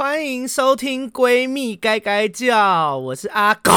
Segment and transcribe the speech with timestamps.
[0.00, 3.70] 欢迎收听《闺蜜该该叫》，我是阿狗。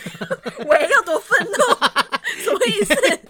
[0.64, 1.52] 喂，要多愤怒？
[2.42, 3.20] 什么意思？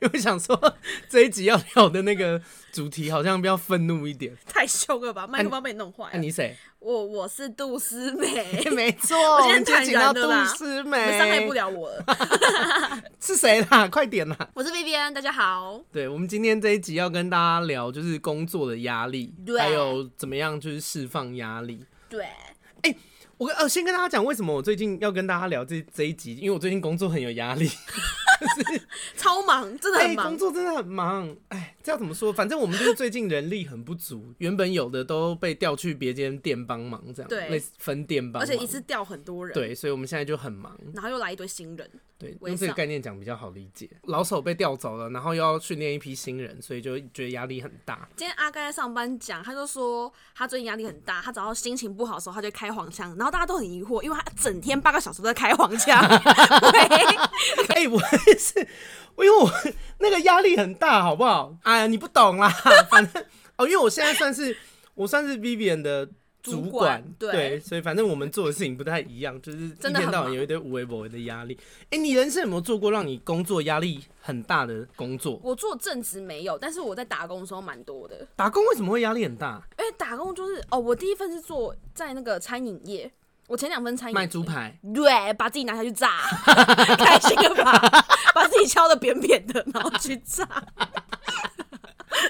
[0.00, 0.74] 因为想说
[1.08, 2.40] 这一集要聊的那个
[2.72, 5.26] 主题好像比较愤怒一点，太凶了吧？
[5.26, 6.10] 麦克风被你弄坏了。
[6.14, 6.56] 那你谁？
[6.78, 10.44] 我我是杜思美， 没错，我今天坦然的啦。
[10.46, 12.04] 杜思美，伤害不了我了。
[13.20, 13.86] 是谁啦？
[13.88, 14.48] 快点啦！
[14.54, 15.78] 我是 Vivian，大家好。
[15.92, 21.84] 对，我们今天这一集要跟大家聊，就是工作的压力，还有怎么样就是释放压力。
[22.08, 22.96] 对，哎、欸，
[23.40, 27.70] 我呃先跟大家讲为什么我最近要跟大家聊这这一集，因为我最近工作很有压力。
[29.16, 31.36] 超忙，真的很忙，欸、工作真的很忙。
[31.48, 32.30] 哎，这要怎么说？
[32.30, 40.78] 反正我们就是最近人力很不足，原本有的都被调去别间店帮忙，这样对，类似分店帮忙，而且一次调很多人，对，所以我们现在就很忙。
[40.94, 43.88] 然后又来一堆新人，对，用这个概念讲比较好理解。
[44.04, 48.08] 老手被调走了，然后又要训练一批新人，所以就觉得压力很大。
[48.16, 56.00] 今天阿盖在上班讲，他就说他最近压力很大，他只要心情不好的时候，他就开黄腔，然后大家都很疑惑，因为他整天八个小时都在开黄腔。
[57.74, 58.38] 哎，我也。
[58.38, 58.58] 是，
[59.18, 59.50] 因为我
[59.98, 61.54] 那个压力很大，好不好？
[61.62, 62.48] 哎呀，你不懂啦，
[62.90, 63.22] 反正
[63.56, 64.56] 哦，因为我现在算是
[64.94, 66.08] 我算是 Vivian 的
[66.42, 71.54] 主管，主管对，对，所以反正我们做的事情不太一样，就是一天到晚有一堆无微不微的压力。
[71.84, 75.38] 哎、欸，你人生有没有做过让你工作压力很大的工作？
[75.44, 78.26] 我做正职没有，但是我在打工的时候蛮多的。
[78.34, 79.62] 打工为什么会压力很大？
[79.78, 83.12] 因为打工就是哦，我第一份是做在那个餐饮业。
[83.50, 86.20] 我前两份餐饮卖猪排，对，把自己拿下去炸，
[86.96, 87.72] 开心的把
[88.32, 90.48] 把自己敲的扁扁的，然后去炸。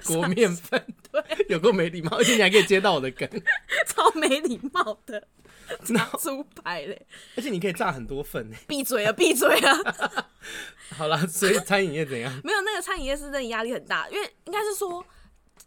[0.06, 3.28] 裹面粉， 对，有够没礼貌，而且你还可以接到我的梗，
[3.86, 5.22] 超没礼貌的，
[5.84, 9.76] 炸猪排嘞，而且你可以炸很多份，闭嘴啊，闭嘴啊！
[10.96, 12.32] 好了，所以餐饮业怎样？
[12.42, 15.04] 没有，那个餐饮业是真的压力很大，因为应该是说。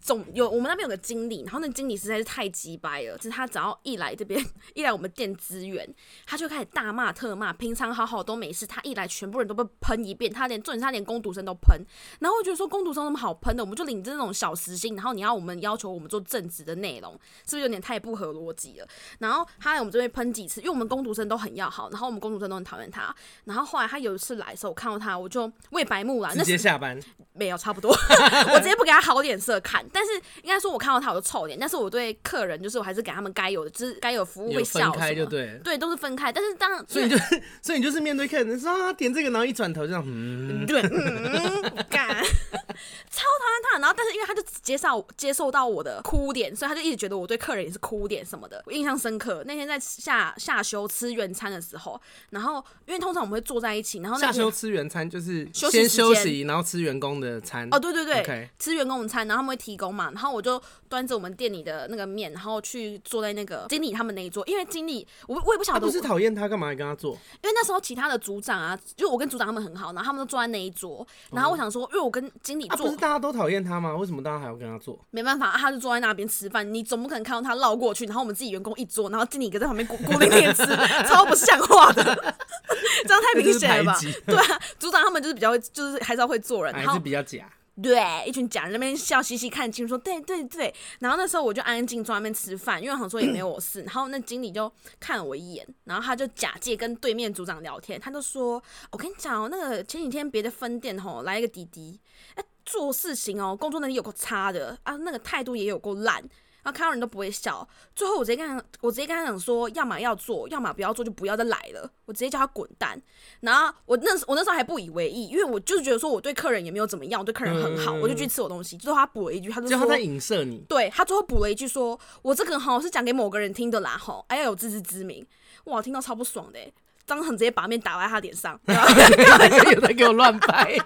[0.01, 5.87] 总有我们那边有个经理，然后那经理实在是太鸡掰了，就是他只要一来这边，一来我们店资源，
[6.25, 7.53] 他就开始大骂特骂。
[7.53, 11.79] 平常好好都没事，他一来全部人都被喷一遍，他连重点他连工读生都喷。
[12.19, 17.13] 然后我觉得说工读生那么好喷的，我们就领着那种小时薪，然后你要我们要求我们做正职的内容，
[17.45, 18.87] 是不是有点太不合逻辑了？
[19.19, 23.15] 然后他来我们这边喷几次，因为我们工读生都很要好，然后我们工读生都很讨厌他。
[23.45, 26.99] 然后后来他有一次来的时候，我看到他，我就我也白目了，直接下班
[27.33, 27.91] 没有差不多，
[28.53, 29.82] 我直接不给他好脸色看。
[29.91, 30.11] 但是
[30.43, 34.91] 应该说，我看到他我就臭脸，但是我对客人就是我还是给他们该有的，就是该有服务会笑。
[34.91, 36.31] 分开就对，对，都是分开。
[36.31, 37.17] 但是当所以你就
[37.61, 43.79] 所以你就是面对客人说啊点这个，然后一转头这样，嗯，对，嗯，干，超讨厌他。
[43.79, 48.61] 然后但是因为他就接受接受到我的哭点，所以他就一直觉得我对客人也是哭点什么的。
[48.65, 51.99] 我印象深刻，那天在下下休吃原餐的时候，
[52.29, 57.67] 然后因为通常我们会坐在一起，然后下休吃原餐就是先休息，然后吃员工的餐。
[57.71, 67.13] 哦，对对对.吃员工的餐，然后他们会提供嘛，然后我就端着我们店里的那个面，然后去坐在那个经理他们那一桌，因为经理我我也不晓得，不是讨厌他干嘛跟他坐？
[67.41, 73.95] 因为那时候其他的组长啊，就我跟组长他们很好，然后他们都坐在那一桌，然后我想说，因为我跟经理坐，啊、不是大家都讨厌他吗？
[73.95, 74.99] 为什么大家还要跟他坐？
[75.11, 80.65] 没办法，啊、他就坐在那边吃饭，你总不可能看到他绕过去，然后我们自己员工一桌，然后经理一个在旁边孤孤零零吃，
[81.07, 82.03] 超不像话的，
[83.05, 83.99] 这样太明显了吧？
[84.25, 87.49] 对啊，组长他们就是比较就是还是要会做人，还是比较假。
[87.81, 98.61] 对，一群假人那边笑嘻嘻看清楚说对对对，然后那时候我就安安静静坐那边吃饭，因为好像说也没有我事，然后那经理就看了我一眼，然后他就假借跟对面组长聊天，他就说
[98.91, 101.99] ：“我跟你讲哦，那个前几天别的分店吼来一个滴滴，
[102.35, 106.23] 哎，做事情哦，工作能力有够差的啊，那个态度也有够烂。”
[106.63, 111.91] 然后看到人都不会笑，最后我直接跟他，我直接跟他讲说，要么要做，要么不要做，就不要再来了。
[112.05, 112.99] 我直接叫他滚蛋。
[113.41, 118.77] 然后我那时我那时候还不以为意，因为我就是觉得说我对客人也没有怎么样，我对客人很好，嗯、我就去吃我东西。
[118.77, 120.63] 最后他补了一句，他就说他在影射你。
[120.69, 125.25] 对，他最后补了一句说，我这个好是讲给某个人听的啦，吼，还要有自知之明。
[125.65, 126.59] 哇，听到超不爽的，
[127.05, 130.77] 张恒直接把面打在他脸上， 有在给我乱拍。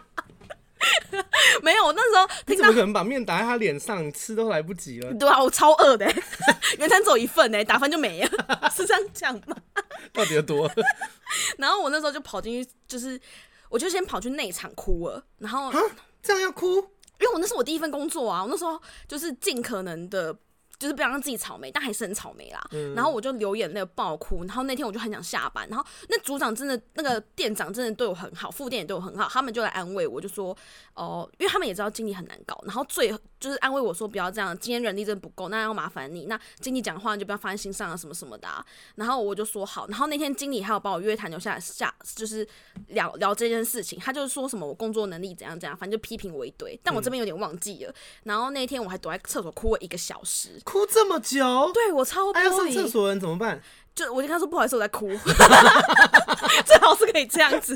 [1.63, 4.11] 没有，我那时候你怎么可能把面打在他脸上？
[4.13, 5.13] 吃都来不及了。
[5.15, 6.05] 对啊，我超饿的，
[6.77, 8.29] 原餐只有一份呢，打翻就没了，
[8.75, 9.55] 是这样讲吗？
[10.13, 10.73] 到底有多饿？
[11.57, 13.19] 然后我那时候就跑进去，就是
[13.69, 15.23] 我就先跑去内场哭了。
[15.39, 15.71] 然后
[16.21, 16.75] 这样要哭？
[17.19, 20.35] 因为我那是我第一份工作啊，我那时候就是尽可能的。
[20.79, 22.63] 就是不想让自己草莓，但还是很草莓啦。
[22.71, 24.43] 嗯、然后我就流眼泪爆哭。
[24.45, 25.67] 然后那天我就很想下班。
[25.69, 29.27] 然后那组长真的，那个店长真的对我很好，副店也对我很好。
[29.27, 30.55] 他们就来安慰我，就说
[30.93, 32.61] 哦、呃，因为他们也知道经理很难搞。
[32.65, 36.25] 然后最就是安慰我说不要这样，今天人力真的不够，那要麻烦你。
[36.25, 38.63] 那经理讲话你就不要放在心上啊，什么什么的、啊。
[38.95, 39.87] 然后我就说好。
[39.87, 42.47] 然后那天经理还有把我约谈留下来下，就是
[42.89, 43.99] 聊聊这件事情。
[43.99, 46.79] 他就是说什么我工作能力怎样怎样，反正就批评我一堆。
[46.83, 47.91] 但我这边有点忘记了。
[47.91, 47.95] 嗯、
[48.25, 50.61] 然后那天我还躲在厕所哭了一个小时。
[50.67, 51.71] 哭这么久？
[51.73, 52.37] 对我超玻璃。
[52.39, 53.61] 哎、要上厕所的人怎么办？
[53.95, 55.07] 就我就跟他说不好意思，我在哭。
[56.65, 57.73] 最好是可以这样子，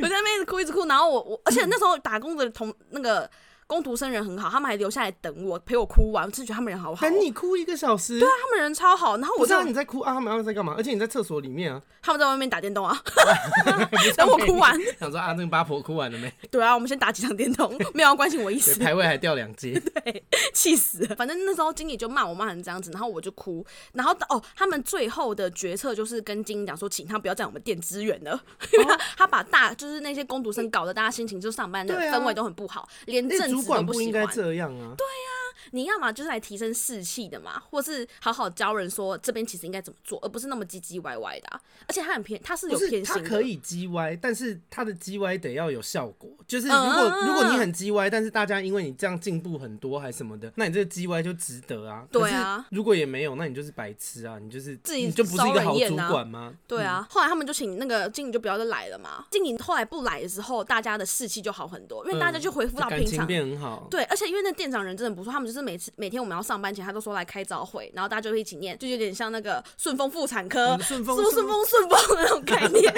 [0.00, 3.30] 我在那边一直哭一直哭，然后我我而且那时候打工的同那个。
[3.68, 7.02] 工读生人很好，他们还留下来等我，陪我哭完，我真的觉得他们人好好。
[7.02, 8.18] 等你哭一个小时？
[8.18, 9.18] 对啊，他们人超好。
[9.18, 10.72] 然后我知道你在哭啊，他们在干嘛？
[10.74, 12.98] 而且你在厕所里面啊，他们在外面打电动啊。
[14.16, 16.32] 等我哭完，想说啊，那个八婆哭完了没？
[16.50, 18.80] 对啊，我们先打几场电动， 没有要关心我意思。
[18.80, 20.24] 排位还掉两阶，对，
[20.54, 21.14] 气死了。
[21.14, 23.62] 反正那时候经理就骂我骂成这样子，然后我就哭。
[23.92, 28.40] 然后哦，他们最后的决策就是跟经理讲说，请他不要在我们店支援了，
[28.72, 34.26] 因为他他把大就是那些工读生搞得大家心情就上班的氛围都很不好，连正职都不应该。
[34.26, 35.37] 这样啊，对呀、啊，
[35.70, 41.60] 你要么就是来提升士气的嘛，或是好好教人说这边其实应该怎么做，而不是那么唧唧歪歪的、啊。
[41.86, 43.22] 而且他很偏，他是有偏心的。
[43.22, 46.30] 他可以唧歪，但是他的唧歪得要有效果。
[46.46, 52.06] 就是如果、嗯、如果你很唧歪，但是大家因为你这样进步很多还是什么的，那你这个唧歪就值得啊。
[52.10, 56.54] 对啊，如果也没有，那你就是白痴啊，你就是自己、啊、你就不是一个好主管吗？
[56.66, 57.06] 对啊。
[57.10, 59.26] 后来他们就请那个经理就不要再来了嘛。
[59.30, 63.86] 经理后来不来的时候，大家的士气就好很多，因为大家就恢复到平常，感情变很好。
[63.90, 65.18] 对，而且因为那店长人真的。
[65.18, 72.92] 不错，他们就是每次每天我们要上班前，他都说来开早会，然后大家就会一起念，就有点像那个顺丰妇产科，顺丰顺丰顺丰那种概念。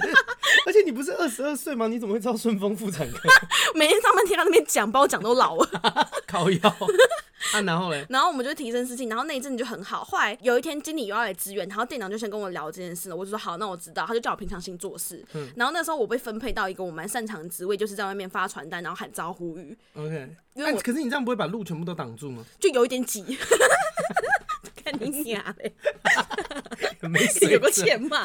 [0.66, 1.88] 而且你不是二十二岁吗？
[1.88, 3.26] 你怎么会知道顺丰妇产科？
[3.74, 6.10] 每天上班听他那边讲，把我讲都老了。
[6.28, 6.76] 靠腰。
[7.52, 8.04] 啊，然后嘞？
[8.08, 10.02] 然后我们就提升事情，然后那一阵子就很好。
[10.02, 13.16] 后来有一天经理又要来支援，然后店长就先跟我聊这件事了。
[13.16, 14.06] 我就说好，那我知道。
[14.06, 15.24] 他就叫我平常心做事。
[15.34, 15.48] 嗯。
[15.56, 19.76] 然后那时候我被分配到一个我蛮擅长的职位，就是在外面发传单，然后喊招呼语。
[19.94, 20.28] OK。
[20.54, 22.42] 因为可是你这样不会把路全部都挡住吗？
[22.58, 23.36] 就有一点挤。
[24.86, 25.74] 看你娘嘞！
[27.08, 28.22] 没水有个欠骂。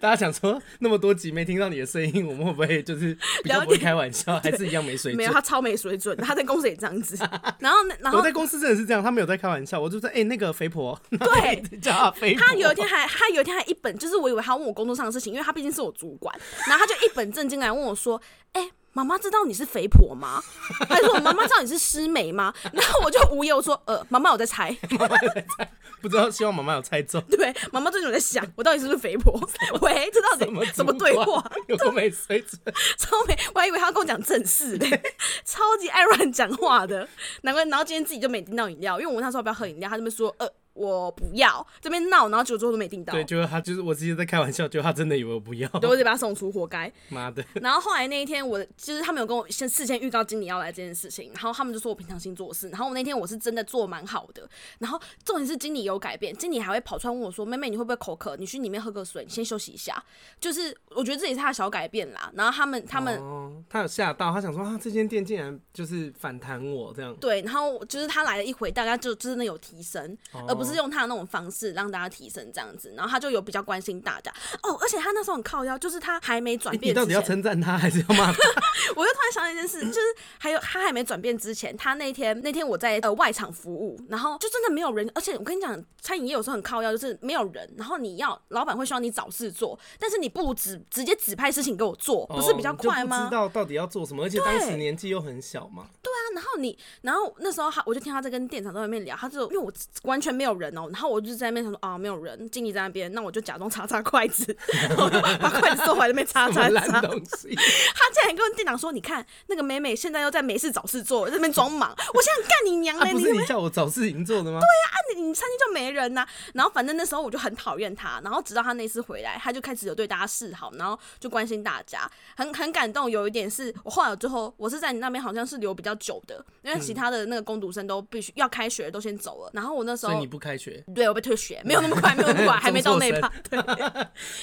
[0.00, 3.12] 大家想说那么多集没听到你的声音，我们会不会就是
[3.42, 5.16] 比较不会开玩笑，还是一样没水准？
[5.16, 6.16] 没有，他超没水准。
[6.18, 7.16] 他在公司也这样子。
[7.58, 9.80] 然后，然后我在公司真的是这样，他没有在开玩笑。
[9.80, 12.46] 我就说，哎、欸，那个肥婆，对，叫他肥婆。
[12.46, 16.32] 他有一天还，他有一天还一本，就是我以为他问我工作上的事情，因为他毕竟是我主管，
[16.68, 18.20] 然后他就一本正经来问我说，
[18.52, 18.70] 哎、欸。
[18.96, 20.42] 妈妈知道你是肥婆吗？
[20.88, 22.54] 还是我妈妈知道你是师妹吗？
[22.72, 25.70] 然后我就无言，我说呃，妈妈我在猜，妈妈在猜，
[26.02, 27.20] 不知道，希望妈妈有猜中。
[27.30, 29.32] 对，妈妈最近有在想，我到底是不是肥婆？
[29.82, 31.44] 喂，这到底什么什么对话？
[31.68, 32.60] 有多没水准？
[32.98, 35.02] 超没，我还以为他要跟我讲正事嘞，
[35.44, 37.08] 超级爱乱讲话的，
[37.42, 37.64] 难怪。
[37.64, 40.48] 然后今天自己就没订到饮料，因为我问他说要不要喝饮料，他这边说呃。
[40.76, 43.12] 我不要这边闹，然后结果最后都没订到。
[43.12, 46.92] 对，就是他，就是我直接在开玩笑，就他真的以为我不要，对，我得把他送出，活该。
[47.08, 47.44] 妈的！
[47.54, 58.36] 然后后来那一天我，我就是他们有跟我先事先预告经理要来这件事情，然后他们就说我平常心做事，然后我那天我是真的做蛮好的，然后重点是经理有改变，经理还会跑出来问我说：“妹妹，你会不会口渴？
[58.36, 60.02] 你去里面喝个水，你先休息一下。”
[60.40, 62.30] 就是我觉得这也是他的小改变啦。
[62.34, 67.14] 然后他们他们，哦、他有吓到，他想说啊，这间店竟然就是反弹我这样。
[67.16, 71.46] 对，然后就是他来了一回，大家就真的有提升，哦、而不是用他的那种方。
[71.48, 74.32] 式让大家提升这样子，然后他就有比较关心大家
[74.62, 76.90] 哦，而且他那时候很靠腰，就是他还没转变。
[76.90, 78.38] 你到底要称赞他还是要骂他？
[78.96, 80.00] 我就突然想到一件事，就是
[80.38, 93.24] 还有他还没转变之前，他那天那天我在呃外场服务，然后就真的没有人，而且我跟你讲，餐饮业有时候很靠腰，就是没有人，然后你要老板会希望你找事做，但是你不如直直接指派事情给我做，不是比较快吗？
[93.24, 95.86] 哦、知道到底要做什么，而且当时年纪又很小嘛。
[96.02, 99.72] 对啊，然后你，然后那时候他，我就听他在跟店长在外面聊，他就因为我
[100.02, 104.56] 完全没有人哦，然后我就在那边想说啊，没有人，经理在那边，那我就假装 擦擦筷子，
[104.88, 105.08] 然后
[105.40, 107.00] 把筷子收回来那边擦擦擦。
[107.00, 111.94] 他竟然跟店长说：“你看那个美美现在又在没事找事做，在那边装忙。
[112.14, 114.60] 我现在干你娘嘞！”不是你叫我找事情做的吗？
[114.60, 116.26] 对呀，啊，你你餐厅就没人呐。
[116.54, 123.10] 然后反正那时候我就很讨厌他，然后直到他那次回来，他就开始有对大家示好，然后就关心大家，很很感动。
[123.10, 133.30] 有一点是我后来最后我是在你那边好像是留比较久的，因为其他的那个工读生都必须要开学都先走了，然后我那时候你不开学，对我被退学， 没有那么快， 没有那么快， 还没到那一趴。
[133.50, 133.58] 对。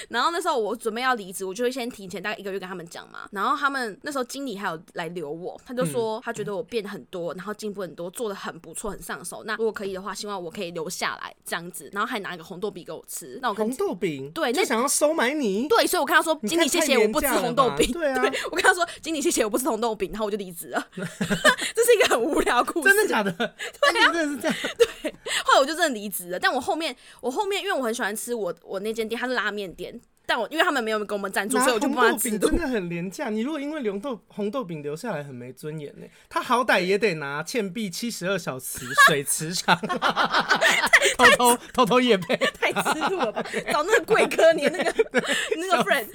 [0.10, 3.28] 然后那时候我准备要离职，我就会先提前大概一个月跟他们讲嘛。
[3.32, 9.44] 然后他们那时候经理还有来留我，他就说他觉得我变很多，然后进步很多，做的很不错，很上手。
[9.46, 11.90] 那如果可以的话，希望我可以留下来这样子。
[11.94, 13.40] 然后还拿一个红豆饼给我吃。
[13.42, 15.68] 那我跟红豆饼，对，就想要收买你。
[15.68, 17.92] 对，所以我跟他说，经理谢谢，我不吃红豆饼。
[17.92, 20.88] 对啊，我跟他说，经理谢谢，我不吃红豆饼，然后我就离职了。
[20.96, 23.32] 这是一个很无聊的故事，真的假的？
[23.32, 24.58] 对啊，真的是这样。
[24.78, 25.14] 对，
[25.46, 26.40] 后来我就真的离职了。
[26.40, 30.00] 但我后面，我后面因为我很喜欢吃我我那间店，它是拉面店。
[30.26, 33.28] 但我因为他们没有给我们赞助，所以我就不拿真的很廉价。
[33.30, 36.06] 你如果因为红豆红豆饼留下来，很没尊严呢。
[36.30, 39.78] 他好歹也得拿倩碧七十二小时水磁场，
[41.20, 43.44] 偷偷偷偷也配，太吃醋了吧？
[43.70, 44.96] 找那个贵哥，你那个
[45.60, 46.08] 那个 friend，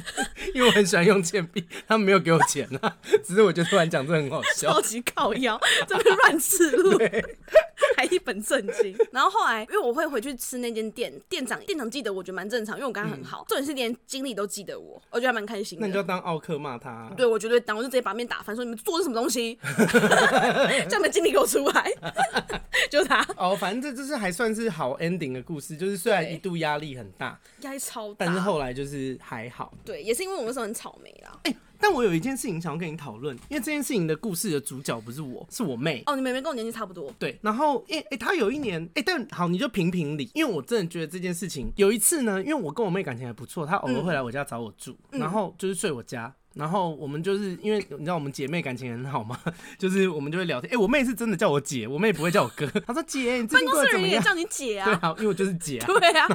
[0.54, 2.96] 因为我很喜欢用倩碧，他们没有给我钱啊。
[3.22, 6.98] 只是我觉得突然讲这很好笑，超级靠腰，这边乱吃路。
[7.96, 8.96] 还一本正经。
[9.12, 13.44] 然后后来，因为我会回去吃那间店，店长店长记得我觉得蛮正常，因为我跟他很好。
[13.48, 15.82] 重点是连经理都记得我，我觉得还蛮开心的。
[15.82, 17.12] 那你就要当奥克骂他、啊？
[17.16, 19.58] 对，我绝对当，我就直接把面打翻，说你们做的什么东西，
[20.88, 21.92] 叫你们经理给我出来。
[22.90, 29.72] 就他哦，反正这就是还算是好 ending 的故事，就是虽然一度压力很大，压力超大，但是后来就是还好。
[29.84, 31.38] 对，也是因为我们那时候很草莓啦。
[31.44, 31.56] 哎、欸。
[31.80, 36.02] 但我有一件事情想要跟你讨论，因为这件事情的故事的主角不是我，是我妹。
[36.06, 37.12] 哦，你妹妹跟我年纪差不多。
[37.18, 49.38] 对，然后，哎、欸、哎，她有一年，哎、欸，但好，你就评评理，因为我真的觉得这件事情，有一次呢，因为我跟我妹感情还不错，她偶尔会来我家找我住，嗯、然后就是睡我家，然后我们就是因为你知道我们姐妹感情很好嘛，
[49.78, 50.68] 就是我们就会聊天。
[50.70, 52.66] 哎、欸，我妹是真的叫我姐，我妹不会叫我哥。
[52.86, 54.22] 她说姐，你最近过得怎么样？
[54.22, 54.84] 办公室人也叫你姐啊？
[54.84, 55.86] 对啊，因为我就是姐啊。
[56.00, 56.28] 对啊。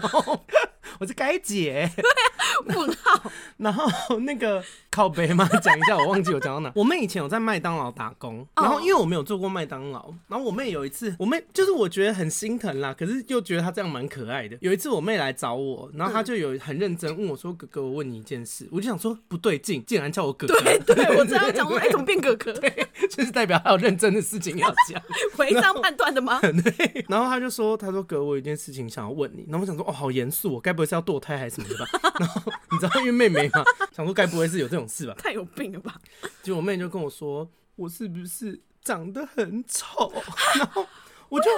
[0.99, 1.89] 我是该姐。
[1.95, 3.31] 对啊，问号。
[3.57, 6.71] 然后那个靠北嘛，讲一下，我忘记我讲到哪。
[6.75, 14.57] 我妹以前有在麦当劳打工，然后因为我没有做过麦当劳，然后我妹有一次，我妹就是我觉得很心疼啦，可是又觉得她这样蛮可爱的。
[14.61, 20.59] 有一次我妹来找我，然后她就有很认真问我说：“哥哥，我问你一件事。”我就想说不对劲，竟然叫我哥哥。
[20.61, 22.51] 对对，我知道讲说哎，怎么变哥哥？
[22.53, 25.01] 对，就是代表她有认真的事情要讲。
[25.37, 26.39] 违章判断的吗？
[26.41, 27.05] 对。
[27.07, 31.85] 然后她就说：“她说哥，我有一件事情想要问你。”然后我想说：“哦，好严肃，我该不会是要堕胎还是什么的吧？”
[32.19, 33.63] 然后你知道，因为妹妹嘛，
[33.95, 35.13] 想说该不会是有这种事吧？
[35.17, 35.95] 太有病了吧？
[36.41, 40.11] 结果我妹就跟我说：“我是不是长得很丑？”
[40.59, 40.85] 然后
[41.29, 41.49] 我就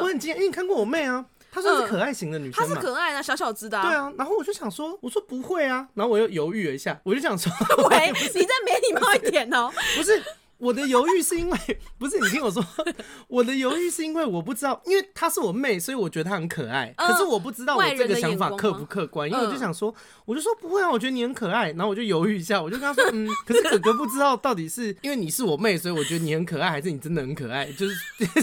[0.00, 3.80] 我很惊讶，因为你看过我妹啊，她算是可爱型的女生嘛，她是可爱的，小小只的。
[3.82, 7.50] 对啊，然后我就想说，我说不会啊，然后我又犹豫了一下，我就想说
[7.90, 10.22] ：“喂，你再没礼貌一点哦。”不是。
[10.62, 11.58] 我的犹豫是因为
[11.98, 12.64] 不是你听我说，
[13.26, 16.94] 我的犹豫是因为我不知道，因为她是我妹，所以我觉得她很可爱。
[16.96, 19.92] 可是我不知道我这个想法客不客观，因为我就想说，
[20.24, 21.70] 我就说不会啊，我觉得你很可爱。
[21.72, 27.66] 然后我就犹豫一下，我就跟她说，嗯， 可是哥哥不知道到底是因为你是我妹，所以我觉得你很可爱，还是你真的很可爱？
[27.72, 27.96] 就是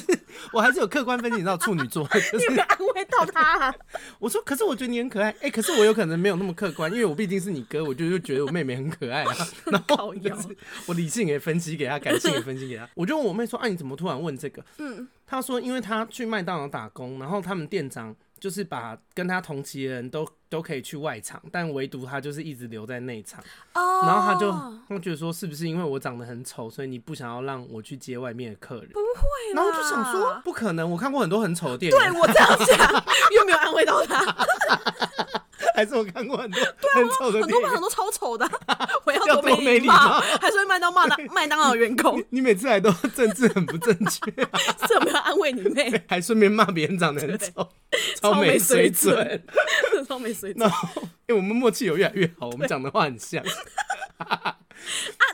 [0.51, 2.05] 我还是有客观分析，你知道处女座，
[2.38, 3.73] 你有没有安慰到她？
[4.19, 9.33] 我说，可是我觉得你很可爱，哎，可是我有可能没有那么客观，因为我毕竟是你哥，我就就觉得我妹妹很可爱啊。
[9.67, 10.13] 然后
[10.85, 12.89] 我理性也分析给她，感性也分析给他。
[12.95, 23.39] 我就问我妹说：“哎、啊，你怎么突然问这个？”嗯，她说：“因为她去麦当劳打工，然后他们店长就是把跟她同期的人都都可以去外场，但唯独他就是一直留在内场。
[23.73, 24.51] 哦，然后他就
[24.89, 28.89] 他觉得说，是不是因为我长得很丑，所以你不想要让我去接外面的客人？
[28.89, 31.97] 不会，然后我就想说，不可能，我看过很多很丑的电影。
[31.97, 34.25] 对我这样想，又没有安慰到他。
[35.75, 36.59] ”还是我看过很多
[36.93, 38.49] 很丑的，很多很多超丑的，
[39.05, 42.21] 我要多没礼貌，还是会麦当骂的 麦当劳员工。
[42.31, 44.31] 你每次来都政治很不正确，
[44.87, 46.03] 是有没有安慰你妹？
[46.07, 47.69] 还顺便骂别人长得很丑，
[48.19, 49.43] 超没水准，
[50.07, 50.38] 超没水准。
[50.55, 53.43] 然后， 哎，我们默契有越来越好，我们讲的话很像。
[54.17, 54.55] 啊，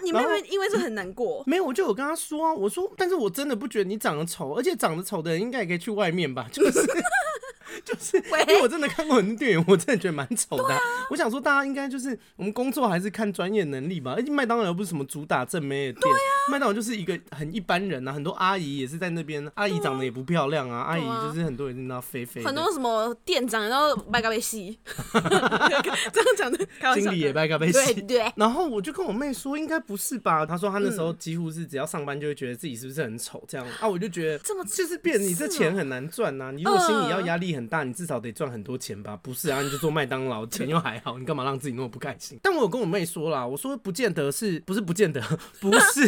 [0.03, 6.79] 你妹妹因为是很难过， 没有，我就有跟她说啊，我说，但是我真的不觉得你长得丑，而且长得丑的人应该也可以去外面吧，就是。
[7.83, 10.77] 就是因为我真的看过很多店员，我真的觉得蛮丑的。
[11.09, 14.13] 我想说，大家应该就是我们工作还是看专业能力吧。
[14.15, 16.13] 而且麦当劳又不是什么主打正妹的店，
[16.51, 18.13] 麦当劳就是一个很一般人啊。
[18.13, 20.81] 很多阿姨也是在那边，阿姨长得也不漂亮啊。
[20.81, 24.79] 阿姨就是很多人知道肥肥，很多什么店长然后麦咖啡西，
[25.13, 26.57] 这样讲的，
[26.95, 27.93] 经理也麦咖啡西。
[27.93, 28.31] 对对。
[28.35, 30.45] 然后我就跟我妹说，应该不是吧？
[30.45, 33.87] 她说她那时候几乎是只要上班就会觉得自己是不是很丑这样啊。
[33.87, 36.51] 我就觉得这么就是变，你这钱很难赚呐。
[36.51, 39.17] 你如果心里要压力很大，你至少得赚很多钱吧？
[39.21, 42.39] 不是啊，你就做麦当劳，钱又还好，你干嘛让自己那么不开心？
[42.41, 45.21] 但我有跟我妹说啦，我说不见得是不是不见得
[45.59, 46.07] 不是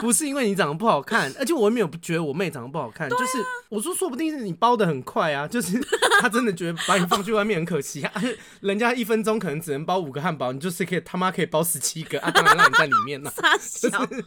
[0.00, 5.78] 不是因为你长得不好看，而且我也没有觉得我妹长得不好看，就是我说说不定是你包的很快啊，就是
[6.20, 8.12] 她真的觉得把你放去外面很可惜啊，
[8.60, 13.32] 人家一分钟可能只能包五个汉堡，你就是可以他妈可以包十七个啊，当然让你在里面了。
[13.34, 14.24] 就是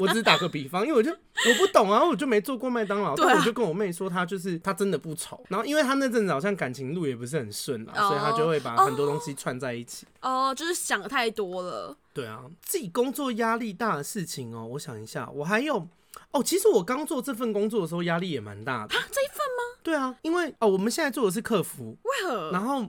[0.00, 5.40] 我只是打个比方，因为我就我不懂啊，我就没做过麦当劳，但我就跟我妹说，她就是她真的不丑。
[5.48, 10.06] 然后因为她那阵子好像感情路也不是很顺啊，所以她就会把很多东西串在一起。
[10.20, 11.96] 哦，就是想太多了。
[12.12, 15.86] 对啊，自己工作压力大的事情哦，我想一下，我还有
[16.32, 18.96] 哦，其实我刚做这份工作的时候压力也蛮大的。
[18.96, 19.78] 啊，这一份吗？
[19.82, 21.96] 对啊，因为哦，我们现在做的是客服。
[22.02, 22.50] 为何？
[22.50, 22.88] 然后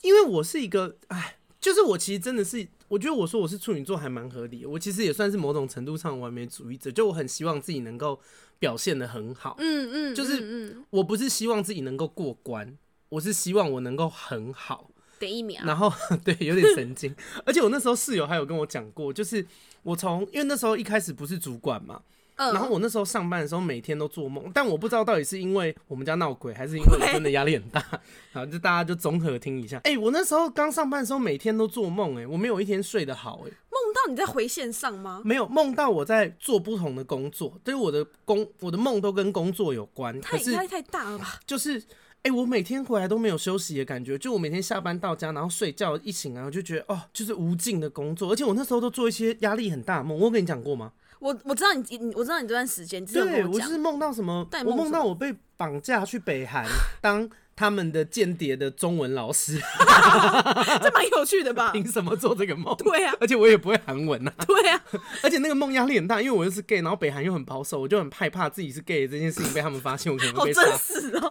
[0.00, 2.66] 因为我是一个，哎，就是我其实真的是。
[2.88, 8.20] 我觉得我说我是处女座还蛮合理，我其实也算是某种程度上完美主义者，就我很希望自己能够
[8.58, 12.76] 表现的很好，嗯嗯，就是我不是希望自己能够过关，
[13.08, 15.62] 我是希望我能够很好，等一秒。
[15.64, 15.92] 然后
[16.24, 17.14] 对，有点神经，
[17.44, 19.46] 而且我那时候室友还有跟我讲过，就是
[19.82, 22.02] 我从因为那时候一开始不是主管嘛。
[22.36, 27.84] 然后我那时候上班的时候，每天都做梦，但我不知道到底是因为我们家闹鬼，还是因为我真的压力很大。
[28.32, 29.80] 好，就大家就综合听一下。
[29.84, 35.22] 哎，我那时候刚上班的时候，每天都做梦，哎，我没有一天睡得好，哎，梦到到你在回线上吗？
[35.24, 40.18] 没有梦到我在做不同的工作，就是我的工，我的梦都跟工作有关。
[40.20, 41.40] 太压力太大了吧？
[41.46, 50.18] 就是，哎、欸，我每天回来都没有休息的感觉，就我每天下班到家，然后睡觉，一醒来我就觉得哦，就是无尽的工作，而且我那时候都做一些压力很大的梦。
[50.18, 50.92] 我有跟你讲过吗？
[51.24, 56.66] 我我知道你，我知道你这段时间，对，我就是梦到什么，我梦到我被绑架去北韩
[57.00, 57.30] 当。
[57.56, 59.56] 他们的间谍的中文老师，
[60.82, 61.70] 这蛮有趣的吧？
[61.72, 62.74] 凭什么做这个梦？
[62.78, 64.32] 对啊，而且我也不会韩文呐。
[64.44, 64.82] 对啊，
[65.22, 70.62] 而且那个梦压力很大，因为我又是 gay，然后北韩又很保守，我就很害怕自己是 gay 这件事情被他们发现，我可能会被杀。
[70.62, 71.30] 好真实哦！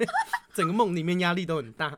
[0.54, 1.94] 整个梦里面压力都很大。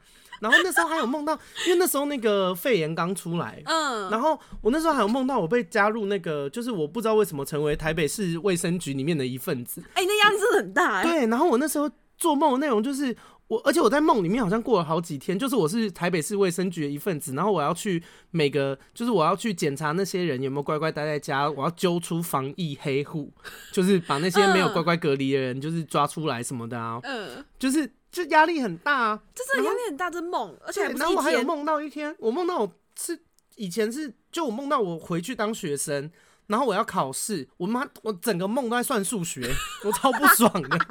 [0.45, 1.33] 然后那时候还有梦到，
[1.65, 9.81] 因为那时候那个肺炎刚出来，嗯，然后我那时候还有梦到我被加入那个，就是我不知道为什么成为台北市卫生局里面的一份子。
[9.95, 11.03] 哎、欸，那压力真的很大哎。
[11.03, 13.15] 对，然后我那时候做梦的内容就是。
[13.47, 23.31] 我而且我在梦里面好像过了好几天，就是我是台北市卫生局的一份子，然后我要去每个，就是我要去检查那些人有没有乖乖待在家，我要揪出防疫黑户，
[23.71, 33.19] 就是把那些没有乖乖隔离的人就是抓出来什么的啊，嗯，就是就压力很大啊，就是压力很大，这梦，而且然后我还有梦到一天，我梦到我是
[33.57, 36.09] 以前是就我梦到我回去当学生，
[36.47, 39.53] 然后我要考试，我妈我整个梦都在算数学，
[39.83, 40.77] 我超不爽的。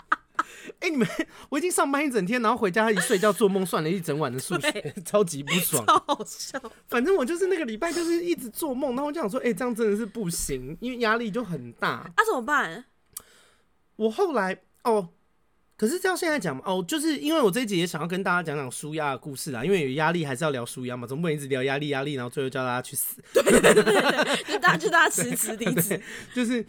[0.80, 1.08] 哎、欸，你们，
[1.48, 6.60] 我已经上班一整天，然后回家一睡觉做梦，算了一整晚的数学， 超级不爽，超好笑。
[6.88, 11.88] 反正我就是那个礼拜就是一直做梦，然后我就想说，哎、欸，这样真的是不行，因为压力就很大。
[11.88, 12.84] 啊，怎么办？
[13.96, 15.08] 我后来哦，
[15.76, 23.20] 可是照现在讲嘛，哦，就是因为我这一集也想要跟大家讲讲舒压的故事啦，因为有压力还是要聊舒压嘛，总不能一直聊压力压力，然后最后叫大家去死。
[23.32, 26.00] 对 对对对，就大家就大家辞职离职。
[26.34, 26.64] 就是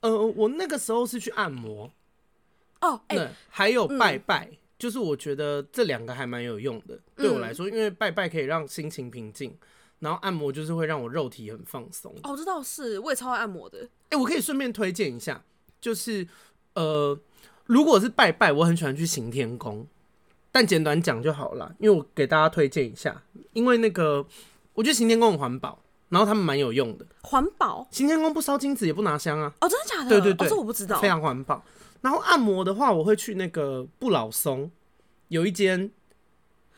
[0.00, 1.90] 呃，我那个时候是去按摩。
[2.80, 9.56] 哦，哎、欸，还有拜拜，嗯、就是我觉得这两个还蛮有用的，对我来说，因为拜拜可以让心情平静，
[10.00, 12.12] 然后按摩就是会让我肉体很放松。
[12.24, 13.84] 哦，这倒是，我也超爱按摩的。
[14.06, 15.44] 哎、欸，我可以顺便推荐一下，
[15.80, 16.26] 就是
[16.74, 17.16] 呃，
[17.72, 19.86] 如果是拜拜，我很喜欢去行天宫，
[20.50, 23.22] 但简短讲就好了，因为我给大家推荐一下，
[23.54, 24.26] 因为那个
[24.74, 25.78] 我觉得行天宫很环保，
[26.10, 27.06] 然后他们蛮有用的。
[27.22, 27.88] 环保？
[27.90, 29.50] 行天宫不烧金子，也不拿香啊？
[29.62, 30.10] 哦，真的假的？
[30.10, 31.64] 对对对，哦、这我不知道，非常环保。
[32.02, 34.70] 然后按摩的话，我会去那个不老松，
[35.28, 35.90] 有一间，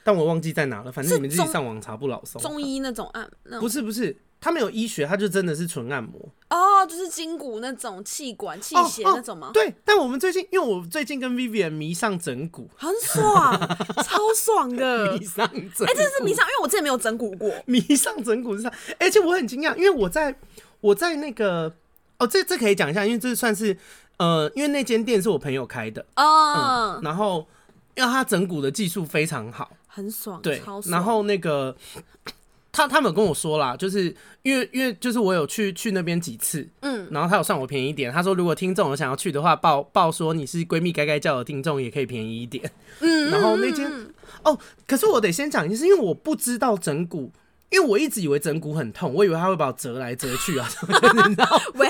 [0.05, 0.93] 但我忘记在哪了。
[0.93, 2.41] 反正你们自己上网查不老松。
[2.41, 6.21] 中医那种按，那不是不是，他没有医学，他就真的是纯按摩。
[6.51, 9.47] 哦，就是筋骨那种气管器械那种吗？
[9.47, 9.53] 哦哦？
[9.55, 13.59] 对，但我们最近，因为我最近跟 Vivian 迷上整骨，很爽，
[14.05, 15.17] 超爽的。
[15.17, 17.51] 迷上整，哎，这是迷上，因为我之前没有整骨过。
[17.65, 20.37] 迷上整骨是啥，而且我很惊讶，因为我在
[20.83, 21.75] 我在那个，
[22.19, 23.77] 哦，这这可以讲一下，因为这算是。
[24.17, 27.45] 呃，因为那间店是我朋友开的哦、嗯，然后
[27.97, 30.93] 因为他整骨的技术非常好，很爽，对，超爽。
[30.93, 31.77] 然后那个
[32.75, 43.91] 他他们有跟我说啦，就是因为因为就是我有去去那边几次，嗯，然后他有算我便宜一点，他说如果听众有想要去的话，报报说你是闺蜜该该叫的听众也可以便宜一点，嗯， 然后那间
[44.43, 47.31] 哦，可是我得先讲一件事，因为我不知道整骨。
[47.71, 50.69] 因为我一直以为整骨很痛，我以为他会把我折来折去啊，
[51.27, 51.61] 你知道？
[51.75, 51.89] 喂，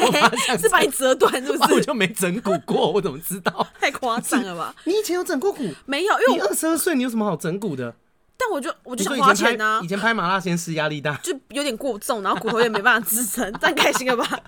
[0.57, 1.75] 是把你折断是不是？
[1.75, 3.66] 我就没整骨过，我怎么知道？
[3.79, 4.75] 太夸张了吧？
[4.85, 5.62] 你以前有整过骨？
[5.85, 7.94] 没有，因为我二十二岁，你有什么好整骨的？
[8.37, 9.81] 但我就我就想花钱啊！
[9.83, 14.42] 以前拍麻辣鲜师压力大， 就有点过重，然后骨头也没办法支撑， 这样开心了吧？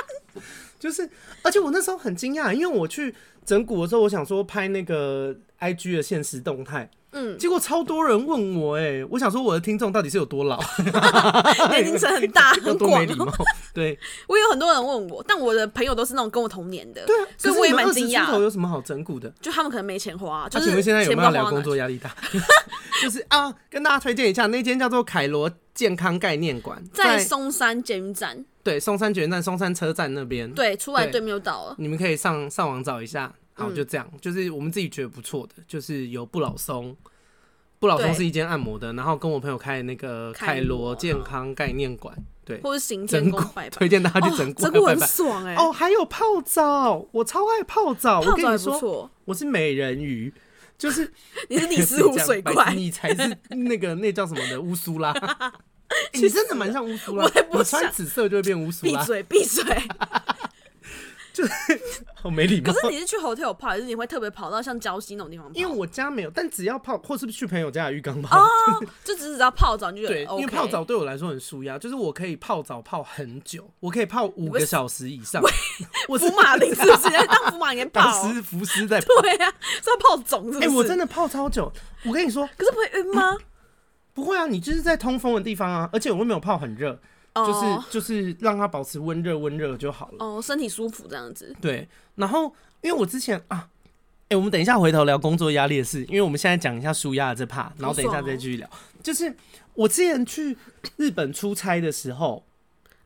[0.78, 1.08] 就是，
[1.42, 6.90] 而且我那时候很惊讶，因为我去整骨的时候，我想说拍那个 IG 的现实动态。
[7.12, 10.60] 嗯，结果超多人问我，哎，我想说我的听众到底是有多老？
[11.70, 13.26] 年龄层很大， 很广，没礼貌。
[13.74, 18.26] 对，我有很多人问我，但我的朋友都是那种跟我同年的，对啊，所以我也蛮惊讶。
[18.26, 19.32] 头有什么好整蛊的？
[19.40, 20.48] 就他们可能没钱花。
[20.48, 22.14] 就是请问现在有没有聊工作压力大？
[23.02, 28.44] 就是啊，跟大家推荐一下，那间叫做凯罗健康概念馆，在松山捷运站。
[28.62, 30.48] 对，松山捷运站、松山车站那边。
[30.52, 31.74] 对，出来对面就到了。
[31.78, 33.32] 你们可以上上网找一下。
[33.54, 36.96] 好，就这样，就是我们自己觉得不错的，就是有不老松，
[37.78, 45.54] 不老松是一间按摩的，然后跟我朋友开的那个凯罗健康概念馆，对，或是行天宫拜拜，推荐大家去整骨，整骨很爽哎。
[45.56, 50.32] 哦，还有泡澡，我超爱泡澡，我跟你说，我是美人鱼，
[50.78, 51.12] 就是
[51.48, 55.12] 你是 尼斯湖水怪，你才是那个那叫什么的乌苏拉，
[56.14, 59.64] 你真的蛮像乌苏拉，我穿紫色就会变乌苏拉，闭嘴闭嘴。
[61.40, 62.72] 就是好没礼貌。
[62.72, 65.52] 可是你是去 hotel 泡，还是你会特别跑到像礁溪那种地方泡？
[65.54, 68.46] 因为我家没有，但只要泡，或是去朋友家的浴缸泡，哦，
[69.04, 70.22] 就只是只要泡澡就觉得对。
[70.36, 75.42] 因为泡澡对我来说很舒压，就是我可以泡澡泡很久，我可以泡五个小时以上。
[76.08, 77.26] 我福马林是不是？
[77.26, 78.00] 当福马林泡？
[78.00, 80.68] 当时福斯在对呀，是要泡肿是不是？
[80.68, 81.72] 哎，我真的泡超久。
[82.04, 83.36] 我跟你说，可是不会晕吗？
[84.12, 86.98] 不会啊，你就是在通风的地方啊，而且我又没有泡很热。
[87.34, 90.16] 哦就是就是让它保持温热温热就好了。
[90.18, 91.54] 哦，身体舒服这样子。
[91.60, 93.68] 对，然后因为我之前啊，
[94.24, 98.68] 哎、欸，我们等一下回头聊工作压力的事，因为我们现在讲一下舒压的这 part，然后等一下再继续聊。
[99.02, 99.34] 就是
[99.74, 100.56] 我之前去
[100.96, 102.44] 日本出差的时候，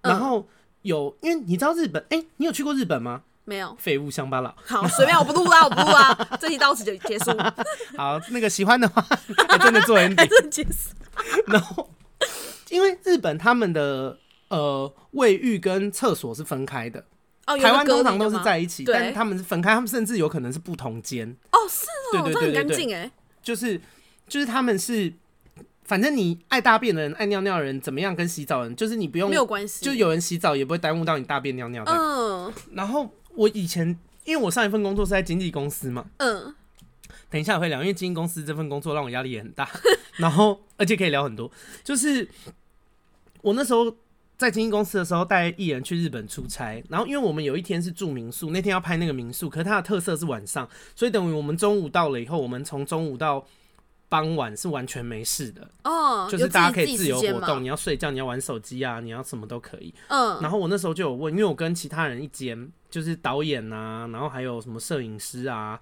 [0.03, 0.49] 然后
[0.83, 3.23] 有，因为你知道日本，哎、欸，你有去过日本吗？
[3.47, 3.77] 没有。
[3.79, 4.55] 废物乡巴佬。
[4.65, 7.31] 好，随便，我不录啦，我不录啦，这期到此就结束。
[7.95, 9.05] 好，那个喜欢的话，
[9.49, 10.91] 还真的做 ending， 真的结束。
[11.47, 11.91] 然后，
[12.75, 17.05] 因为日本他们的呃卫浴跟厕所是分开的。
[17.47, 21.29] 哦，台湾通常都是在一起，但是他们是分开，他们甚至有可能是不同间。
[21.53, 23.11] 哦，是哦，对对对对对，哎，
[23.43, 23.81] 就是
[24.27, 25.13] 就是他们是，
[25.85, 31.85] 反正你爱大便的人、爱尿尿的人，怎么样跟洗澡的人，就是你不用没有关系，就有人洗澡也不会耽误到你大便尿尿。
[31.87, 32.53] 嗯。
[32.73, 33.87] 然后我以前，
[34.25, 36.55] 因为我上一份工作是在经纪公司嘛，嗯。
[37.29, 39.69] 等一下我会聊，因为经纪公司这份工作让我压力也很大，
[40.17, 41.51] 然后而且可以聊很多。
[41.83, 42.27] 就是
[43.45, 43.95] 我那时候。
[44.37, 53.47] 在经纪公司的时候，带艺人去日本出差，然后因为我们有一天是住民宿，那天要拍那个民宿，可是它的特色是晚上，所以等于我们中午到了以后，我们从中午到
[54.09, 59.95] 傍晚是完全没事的哦，就是大家可以自由活动，你要睡觉，你要玩手机啊，你要什么都可以。
[60.09, 65.81] 嗯，然后我那时候就有问，因为我跟其他人一间，就是导演啊，然后还有什么摄影师啊、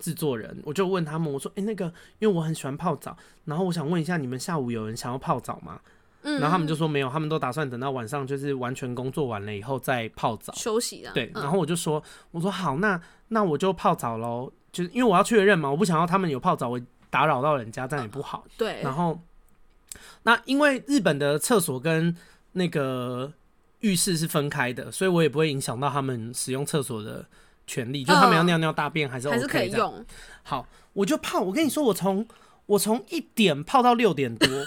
[0.00, 1.84] 制作人，我就问他们，我说，哎、欸，那个，
[2.18, 5.80] 因为我很喜欢泡澡，然后我想问一下，你们下午有人想要泡澡吗？
[6.22, 11.12] 然后他们就说没有，他们都打算等到晚上，就是完全工作完了以后再泡澡休息了。
[11.12, 16.80] 对，然后我就说，我说好，那那我就泡澡喽，就是因为我要确认嘛，我不想要他们有泡澡，我
[17.10, 18.44] 打扰到人家，这样也不好。
[18.56, 18.80] 对。
[18.82, 19.20] 然后，
[20.22, 22.16] 那因为日本的厕所跟
[22.52, 23.32] 那个
[23.80, 27.26] 浴室是分开的，所以我也不会影响到他们使用厕所的
[27.66, 30.04] 权利，就他们要尿尿大便还是 OK 还是可以用。
[30.42, 31.40] 好，我就泡。
[31.40, 32.26] 我跟你说，我从
[32.66, 34.64] 我从一点泡到六点多， 有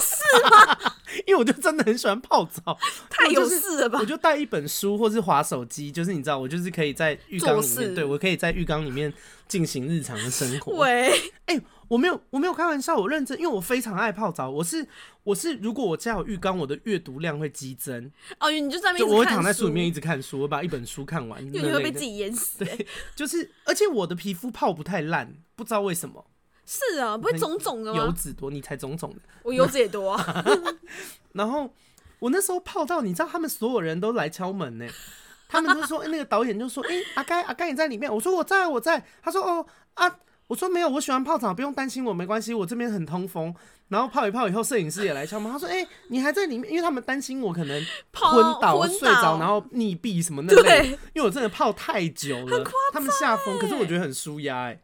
[0.00, 0.92] 事吗？
[1.26, 2.78] 因为我就真的很喜欢泡澡，
[3.10, 3.98] 太有事了吧？
[4.00, 9.12] 我就带一本书或是滑手机，就是你知道，我就是可以在浴缸里面，对，我可以在浴缸里面
[9.46, 10.72] 进行日常的生活。
[10.74, 11.10] 喂，
[11.46, 14.48] 哎、欸，我没有，我没有开玩笑，我认真，因为我非常爱泡澡。
[14.48, 14.86] 我是，
[15.24, 18.10] 我是，如果我家有浴缸，我的阅读量会激增。
[18.38, 22.64] 哦，你就在那边，我会躺在书里面一直看书，我把一本书看完，因为你会被自己淹死。
[22.64, 26.26] 对，就是，而且我的皮肤泡不太烂，不知道为什么。
[26.68, 27.98] 是啊，不会肿肿的吗？
[27.98, 29.20] 油脂多，你才肿肿的。
[29.42, 30.44] 我油脂也多啊。
[31.32, 31.72] 然后
[32.18, 34.86] 我那时候泡到，你知道他们所有人都来敲门呢。
[35.48, 40.16] 他们都说，欸、那个导演就说：“哎、欸，阿该阿该你在里面。”我说：“我在，我在。”他说：“哦啊。”
[40.48, 43.54] 我说：“没有，我喜欢泡澡，不用担心我，没关系，我这边很通风。”
[43.88, 45.50] 然后泡一泡以后，摄影师也来敲门。
[45.50, 46.70] 他说：“哎、欸，你还在里面？
[46.70, 47.82] 因为他们担心我可能
[48.14, 50.86] 昏倒、睡着，然后溺毙什么那类。
[51.14, 53.58] 因为我真的泡太久了，他们吓疯。
[53.58, 54.80] 可是我觉得很舒压哎。”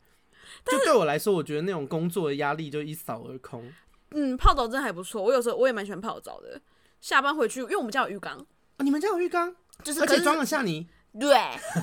[0.66, 3.72] 就对我来说，我觉得那种工作的压力就一扫而空。
[4.11, 5.22] 嗯，泡澡真的还不错。
[5.22, 6.61] 我有时候我也蛮喜欢泡澡的。
[7.00, 8.38] 下班回去，因为我们家有浴缸。
[8.38, 8.46] 哦，
[8.79, 9.55] 你们家有浴缸？
[9.83, 10.88] 就是而且装得下你。
[11.20, 11.38] 对，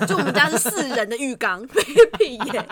[0.06, 1.64] 就我们家是四人的浴缸，
[2.18, 2.68] 屁耶，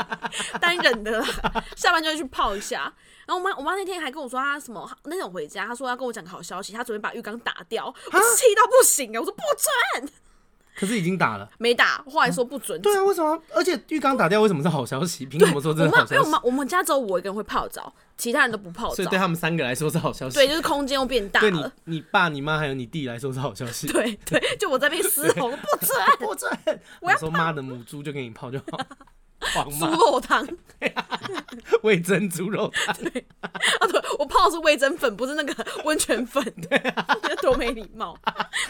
[0.61, 1.27] 单人的啦。
[1.75, 2.92] 下班就会去泡一下。
[3.27, 7.87] 然后我妈，我妈那天还跟我说，她什么那天我回家，她说要跟我讲个好消息，她准备把浴缸打掉。
[7.87, 9.20] 我气到不行啊！
[9.20, 9.42] 我说不
[10.01, 10.11] 准。
[10.77, 12.03] 可是已经打了，没打。
[12.11, 12.81] 后来说不准。
[12.81, 13.39] 对啊，为什么？
[13.55, 15.27] 而且浴缸打掉，为什么是好消息？
[15.27, 16.15] 凭什么说这是好消息？
[16.15, 20.35] 因为我们我们家只有我一个人会泡澡，其他人都不泡澡，所以对他们三个来说是好消息。
[20.35, 21.51] 对，就是空间又变大了。
[21.51, 21.51] 对
[21.85, 23.87] 你、你爸、你妈还有你弟来说是好消息。
[23.89, 26.81] 对对，就我在那边嘶吼，不准 不准！
[27.01, 28.79] 我说妈的母猪就给你泡就好。
[29.71, 30.47] 猪肉汤，
[31.83, 32.95] 味噌猪肉汤。
[32.97, 33.51] 对啊，
[33.91, 36.45] 对，我泡的是味增粉，不是那个 温泉粉。
[36.69, 38.15] 对啊， 多没礼貌，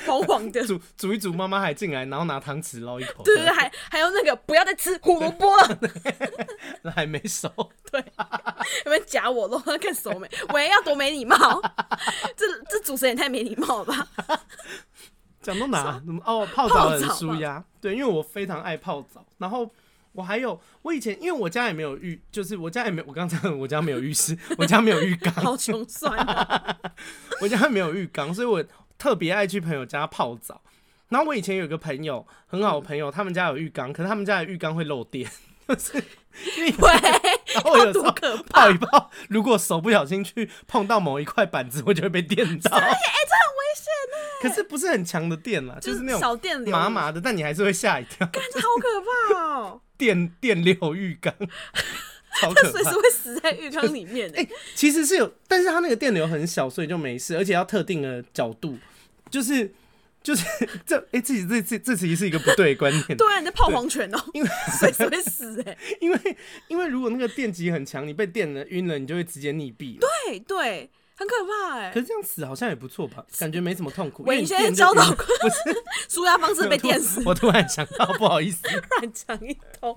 [0.07, 0.65] 黄黄的。
[0.65, 3.25] 煮煮一煮，妈妈还进来，然后拿汤匙捞一口。
[3.25, 5.79] 对对，还还有那个不要再吃胡萝卜了，
[6.83, 7.51] 那还没熟。
[7.91, 8.01] 对，
[8.85, 9.61] 有没有夹我咯？
[9.83, 10.31] 看熟没？
[10.55, 11.37] 喂，要多没礼貌？
[12.37, 14.07] 这这主持人也太没礼貌了吧？
[15.43, 16.01] 讲到哪？
[16.27, 16.47] 哦？
[16.55, 17.65] 泡澡很舒压。
[17.81, 19.69] 对，因为我非常爱泡澡，然后。
[20.13, 26.77] 我还有，我以前因为我家也没有浴，就是我家也没有，我刚才我家没有浴室， 我家没有浴缸，好穷酸啊！
[27.41, 28.65] 我家没有浴缸，所以我
[28.99, 30.61] 特别爱去朋友家泡澡。
[31.09, 35.31] 然后我以前有个朋友，很好的朋友，嗯、他们家有浴缸，可是他们家的浴缸会漏电，
[35.69, 36.03] 就是
[36.57, 36.93] 因为
[37.55, 38.11] 然后我有时候
[38.49, 42.77] 泡一泡，如果手不小心去碰到某一块板子，我就会被电到。
[42.77, 44.41] 哎、欸，这很危险呢。
[44.43, 48.27] 可是不是很强的电啦，就是那种小电流麻麻的，但你还是会吓一跳。
[48.29, 49.81] 感觉好可怕哦！
[49.99, 51.35] 电电流浴缸，
[52.41, 54.31] 超可怕，随时会死在浴缸里面。
[54.31, 58.79] 哎、欸，其实是有，但是它那个电流很小，所以就没事，而且要特定的角度，
[59.29, 59.75] 就是
[60.23, 60.45] 就是
[60.87, 63.05] 这哎、欸，自己这这这其实是一个不对的观念。
[63.17, 65.79] 对啊，你在泡黄泉哦、喔，因为随时会死哎、欸。
[66.01, 66.37] 因为
[66.69, 69.99] 因为如果那个电极很强，你被电了晕了，你就会直接溺毙。
[69.99, 70.91] 对对。
[71.17, 71.93] 很可怕哎、欸。
[71.93, 73.23] 可是这样死好像也不错吧？
[73.39, 74.25] 感觉没什么痛苦。
[74.27, 77.23] 我以前教导过，不是 舒压方式被电死。
[77.27, 79.93] 我突然想到，不好意思，乱讲一通，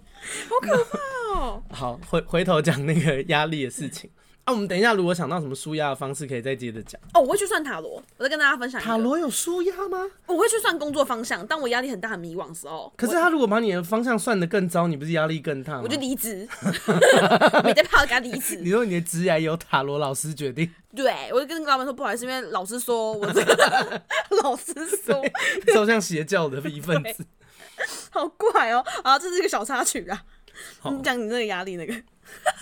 [0.49, 0.99] 好可怕
[1.33, 1.73] 哦、喔。
[1.73, 4.09] 好，回回头讲那个压力的事情。
[4.45, 6.99] 啊，我们等一下，如果想到什么舒压的方式，可以再接着讲。
[7.13, 8.81] 哦，我会去算塔罗，我再跟大家分享。
[8.81, 10.05] 塔罗有舒压吗？
[10.25, 12.91] 我会去算工作方向，当我压力很大、很迷惘的时候。
[12.97, 15.81] 可是他如果把你的方向算得更糟，你不是压力更大吗？
[15.83, 16.45] 我就离职，
[17.63, 18.57] 没在怕，给他离职。
[18.63, 20.69] 你说你的职涯由塔罗老师决定？
[20.93, 24.01] 对，我就跟老板说不好意思，因为老师说我这个
[24.43, 24.73] 老师
[25.05, 25.23] 说，
[25.73, 27.25] 走向邪教的一份子，
[28.11, 29.09] 好怪哦、喔。
[29.09, 30.21] 啊，这是一个小插曲啊。
[30.91, 31.93] 你讲你那个压力那个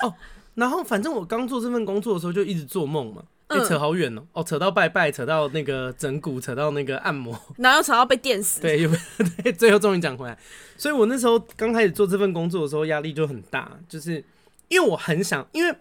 [0.04, 0.14] 哦。
[0.56, 8.86] 然后反正我刚做这份工作的时候就一直做梦嘛，哎、欸，扯好远哦、喔，哦，扯到拜拜，扯到那个整骨，扯到那个按摩， 然后扯到被电死，对，
[9.44, 10.38] 对，最后终于讲回来。
[10.78, 14.24] 所以我那时候刚开始做这份工作的时候，压力就很大，就是
[14.68, 15.74] 因为我很想，因为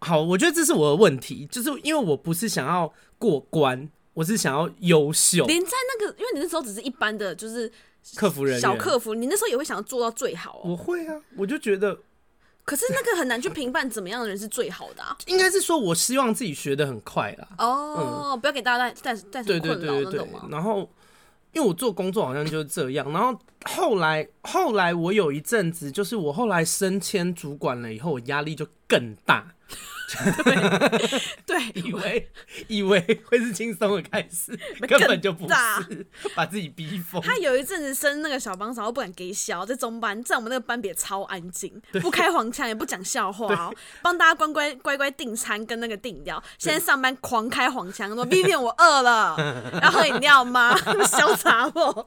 [0.00, 5.46] 好，我觉得这是我的问题，就是因为我不是想要过关，我是想要优秀。
[5.46, 7.70] 连在那个，因为你那时候只是一般的，就是
[8.16, 10.70] 客服人员，小客服，你那时候也会想要做到最好、喔。
[10.70, 11.96] 我会啊，我就觉得。
[12.68, 15.16] 可是那个很难去评判怎么样的人是最好的啊。
[15.24, 17.48] 应该是说，我希望自己学的很快啦。
[17.56, 20.46] 哦，嗯、不要给大家带带带什么困扰那种吗？
[20.50, 20.80] 然后，
[21.54, 23.10] 因为我做工作好像就是这样。
[23.10, 29.54] 然后后来后来我有一阵子，就是我后来升迁主管了以后，我压力就更大。
[31.44, 32.30] 对，以为
[32.66, 37.20] 以为会是轻松的开始，根本就不是， 把自己逼疯。
[37.20, 46.42] 他有一阵子升那个小帮手，我不敢给笑，在中班，在我们那个班别超安静，不开黄腔，也不讲笑话哦，帮大家乖乖乖乖订餐跟那个订料。
[46.58, 49.36] 现在上班狂开黄腔，说 Vivian 我饿了，
[49.82, 50.74] 要喝饮料吗？
[50.78, 52.06] 潇洒我？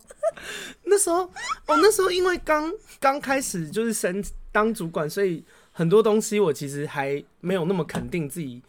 [0.86, 1.20] 那时候
[1.68, 5.46] 哦，那时候因为刚刚开始就是升当主管，所以。
[5.72, 8.62] 很多东西我其实还没有那么肯定自己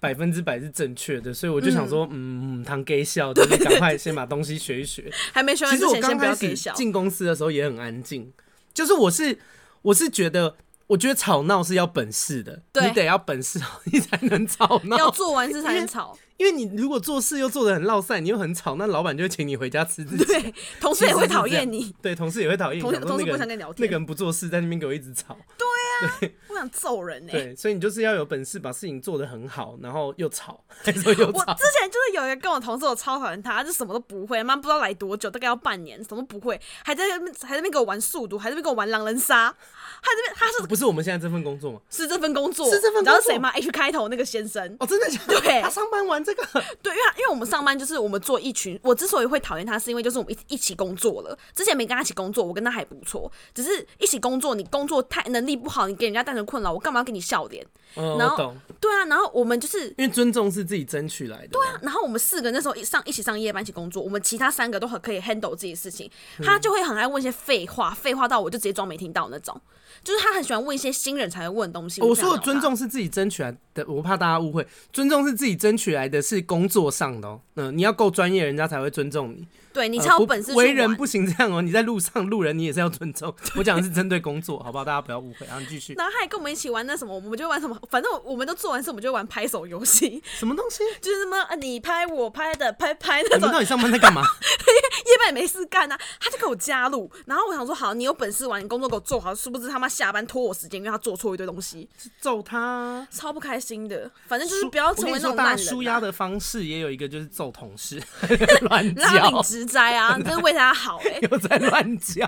[0.00, 5.10] 百分之百是正确的，所以我就想说，嗯，当给笑，就是赶快先把东西学一学。
[5.32, 6.72] 还没学完之前，先不要给笑。
[6.72, 8.32] 进公司的时候也很安静，
[8.72, 9.38] 就是我是
[9.82, 10.56] 我是觉得，
[10.86, 13.60] 我觉得吵闹是要本事的，你得要本事，
[13.92, 16.16] 你才能吵闹，要做完事才能吵。
[16.38, 20.24] 因为你如果做事又做的很落散，你又很吵，那老板就会请你回家吃自己。
[20.24, 21.92] 对，同事也会讨厌你。
[22.00, 22.82] 对，同事也会讨厌你。
[23.00, 23.84] 同事不想跟你聊天。
[23.84, 25.36] 那个人不做事，在那边给我一直吵。
[25.56, 25.77] 对啊，
[26.20, 27.32] 对，我想揍人哎。
[27.32, 31.38] 对，所以你就是要有本事把事情做得很好，然后又吵，还说 又吵。
[31.38, 39.54] 我之前就是有一个跟我同事，我超讨厌他，就什么都不会，妈不知道来多久，大概要半年，什么都不会，还在那边还在那边给我玩速读，还在那边给我玩狼人杀。
[40.00, 41.80] 他这边他是不是我们现在这份工作吗？
[41.90, 43.12] 是这份工作，是这份工作。
[43.12, 44.76] 你知道谁吗？H 开头那个先生。
[44.78, 45.40] 哦，真的假的？
[45.42, 46.46] 对，他上班玩这个。
[46.80, 47.08] 对，因为。
[47.18, 51.36] 因为我们上班就是我们做一群，我之所以会讨厌他，是因为就是我们一一起工作了。
[51.52, 57.66] 之前没跟他一起工作，我跟他还不错，只是一起工作，你工作太能力不好，你给人家带成困扰，我干嘛要给你笑脸？
[57.94, 58.54] 哦，然后。
[58.80, 61.48] 对啊，然后我们就是因为尊重是自己争取来的。
[61.48, 66.08] 对啊，然后我们四个那时候一上一起上夜班一起工作，我们其他三个都很可以 handle 自己的事情，
[66.44, 69.60] 他就会很爱问一些废话，废话到我就直接装没听到那种。
[70.04, 72.00] 就是他很喜欢问一些新人才会问的东西。
[72.00, 77.40] 我说的尊重是自己争取来的，我怕大家误会，尊重是自己争取来的是工作上的哦。
[77.56, 79.44] 嗯，你要够专业，人家才会尊重你。
[79.78, 81.62] 对，你超本事，为人不行这样哦。
[81.62, 83.32] 你在路上路人，你也是要尊重。
[83.54, 84.84] 我讲的是针对工作，好不好？
[84.84, 85.46] 大家不要误会。
[85.46, 85.94] 然后继续。
[85.94, 90.20] 然后他还跟我们一起玩那什么，我们就玩什么，反正我们都做完事，我们就玩拍手游戏。
[90.24, 90.78] 什么东西？
[91.00, 93.38] 就是什么你拍我拍的拍拍那种。
[93.38, 94.22] 你们到底上班在干嘛？
[95.06, 97.08] 夜班也没事干啊，他就给我加入。
[97.26, 99.32] 然后我想说，好，你有本事玩，你工作给我做好。
[99.32, 101.88] 殊不知他妈下班拖我时间，因为他做错一堆东西，
[102.20, 104.10] 揍他，超不开心的。
[104.26, 105.70] 反正就是不要成为那种烂人、啊。
[105.70, 108.02] 舒压的方式也有一个，就是揍同事，
[108.62, 111.20] 乱叫，拉领职灾啊， 真是为他好哎、欸。
[111.30, 112.26] 又在乱叫，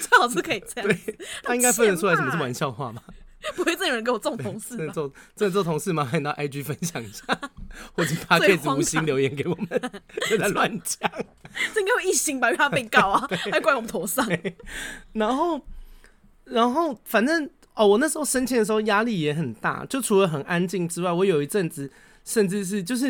[0.00, 0.88] 最好是可以这样。
[0.88, 3.02] 对，他应该分得出来什么是玩笑话吗？
[3.56, 4.74] 不会真有人跟我做同事？
[4.74, 6.02] 真的做，真的做同事吗？
[6.02, 7.24] 还拿 IG 分享一下，
[7.92, 9.68] 或者他可以无心留言给我们，
[10.54, 11.10] 乱讲。
[11.74, 12.48] 这应该会一星吧？
[12.48, 14.26] 因为他被告啊，还怪我们头上。
[15.12, 15.60] 然后，
[16.44, 21.92] 然后反正哦，我那时候升迁的时候压力也很大，就除了很安静之外，我有一阵子
[22.24, 23.08] 甚至是就是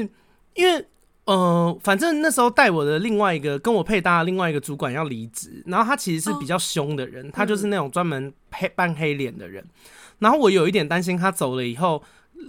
[0.54, 0.84] 因为
[1.24, 9.64] 呃，反正那时候带我的另外一个跟我配搭的另外一个主管要离职，然后他其实是比较凶的人，哦、他就是那种专门黑扮黑脸的人。
[10.18, 12.02] 然后我有一点担心他走了以后，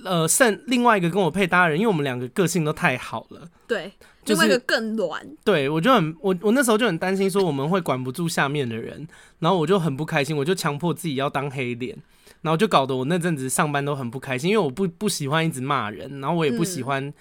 [0.03, 3.91] 呃，剩另外一个跟我配搭的人，因为我们两个个性都太好了，对。
[4.27, 9.07] 另外一个更软，对，我就很我我那时候就很担心说我们会管不住下面的人，
[9.37, 11.95] 然后我就很不开心，我就强迫自己要当黑脸，
[12.41, 17.13] 然后就搞得我那阵子上班都很不开心，因为我不不喜欢一直骂人，然后我也不喜欢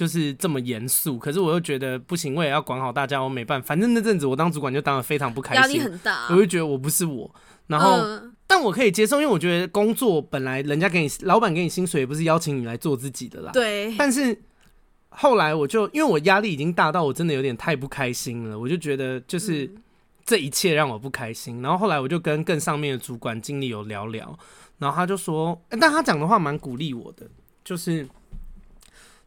[0.00, 7.30] 就是这么严肃，可是我又觉得不行，我也要管好大家，我没办法，反正那阵子我当主管就当的非常不开心，压力很大，我就觉得我不是我，
[7.66, 8.02] 然后
[8.46, 14.40] 但我可以接受，因为我觉得工作本来人家给你老板给你薪水也不是邀请你来做自己的啦，对，但是。
[15.12, 19.68] 后来我就因为我压力已经大到我真的有点太不开心了，我就觉得就是
[20.24, 21.60] 这一切让我不开心。
[21.60, 24.38] 然后后来我就跟更上面的主管经理有聊聊，
[24.78, 27.26] 然后他就说，欸、但他讲的话蛮鼓励我的，
[27.64, 28.08] 就是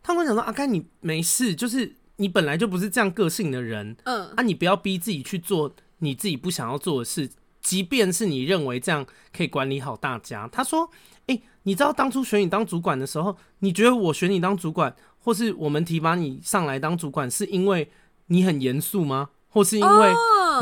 [0.04, 7.30] 他跟我讲说，阿甘你没事，就是你本来就不是这样个性的人，嗯，啊，你不要逼自己去做你自己不想要做的事，
[7.62, 10.48] 即便是你认为这样可以管理好大家。
[10.52, 10.90] 他说，
[11.28, 14.94] 哎、欸，你知道当初选你当主管的时候，你觉得我选你当主管？
[15.18, 17.90] 或是我们提拔你上来当主管，是因为
[18.28, 19.30] 你很严肃吗？
[19.54, 20.14] 或是因为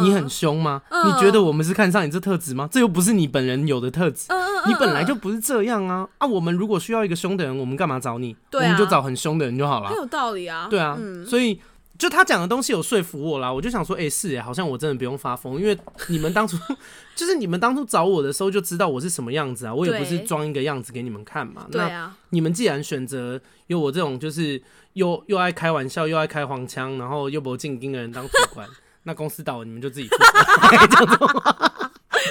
[0.02, 2.70] 你很凶吗？Oh, uh, 你觉得我们是看上你这特质吗？
[2.72, 6.08] 这又不是你本人有的特质，uh, uh, uh, 你本来就不是这样啊！
[6.20, 8.36] 啊，我们如果需要一个凶的人，我们干嘛找你？
[8.54, 9.90] 我们就找很凶的人就好了。
[9.90, 10.68] 很有道理啊！
[10.70, 11.60] 对啊，嗯、所以。
[12.02, 16.58] 就他讲的东西有说服我啦，我就想说，哎、欸，是哎，好像我真的不用发疯，因为你们当初
[17.16, 21.68] 就是你们当初找我的时候就知道我是什么样子啊，我也不是装一个样子给你们看嘛。
[21.72, 22.18] 对啊。
[22.32, 24.60] 你们既然选择有我这种就是
[24.94, 28.68] 又又爱开玩笑又爱开黄腔，然后又不进京的人当主管，
[29.06, 30.16] 那公司倒了你们就自己负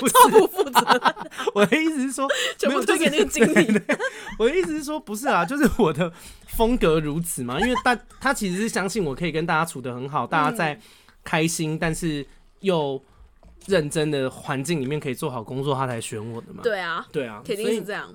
[0.09, 0.81] 超不负责。
[1.55, 3.81] 我的意思是说，全部推给那个经理。
[4.39, 6.13] 我的意思是说，不是啊， 就是我的
[6.49, 7.61] 风格如此嘛。
[7.61, 10.81] 因为大他其实是相信我可以跟大家处得很好，大家在
[11.25, 12.27] 开心但是
[12.61, 13.03] 又
[13.67, 16.63] 认真的环境里面可以做好工作，他才选我的嘛。
[16.63, 18.13] 对啊，对啊，肯定是这样。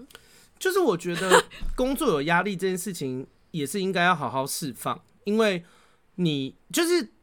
[0.57, 1.43] 就是我觉得
[1.75, 5.63] 工作有压力这件事情，也是应该要好好释放，因为
[6.15, 7.14] 你就是。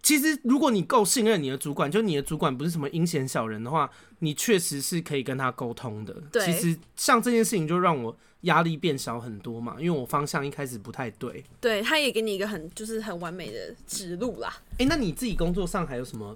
[0.00, 6.14] 其实，如果你够信任你的主管，就你的主管不是什么阴险小人的话，你确实是可以跟他沟通的。
[6.32, 11.44] 对，其实像这件事情就让我压力变小很多嘛，因为我方向一开始不太对。
[11.60, 14.54] 对，他也给你一个很就是很完美的指路啦。
[14.72, 16.34] 哎、欸，那你自己工作上还有什么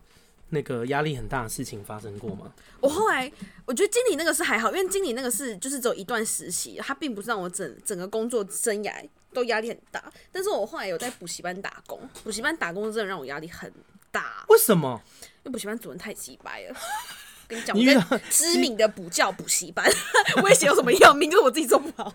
[0.50, 2.52] 那个压力很大的事情发生过吗？
[2.80, 3.30] 我后来
[3.64, 8.92] 我觉得经理那个是还好，因为经理那个是就是只有一段实习，他并不是让我整整个工作生涯。
[9.32, 13.72] 都压力很大，但是我后来有在补习班打工，补习班打工真的让我压力很
[14.10, 14.44] 大。
[14.48, 15.00] 为什么？
[15.42, 16.76] 因为补习班主任太鸡掰了。
[17.48, 19.84] 跟你讲，我跟知名的补教补习班，
[20.42, 22.12] 威胁有什么要命就是我自己做不好。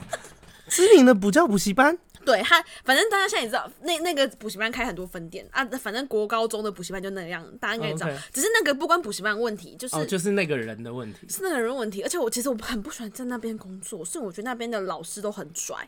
[0.68, 8.08] 知名的补教补习班，对他，反正大家现在也知道，那那个补习班开很多分店啊，反正国高中的补习班就那样，大家应该知道。
[8.08, 8.22] Oh, okay.
[8.34, 12.02] 只是那个不关补习班问题，就是、oh, 就是那个人的问题，是那个人问题。
[12.02, 15.88] 而且我其实我很不喜欢在那边工作，所以我觉得那边的老师都很拽。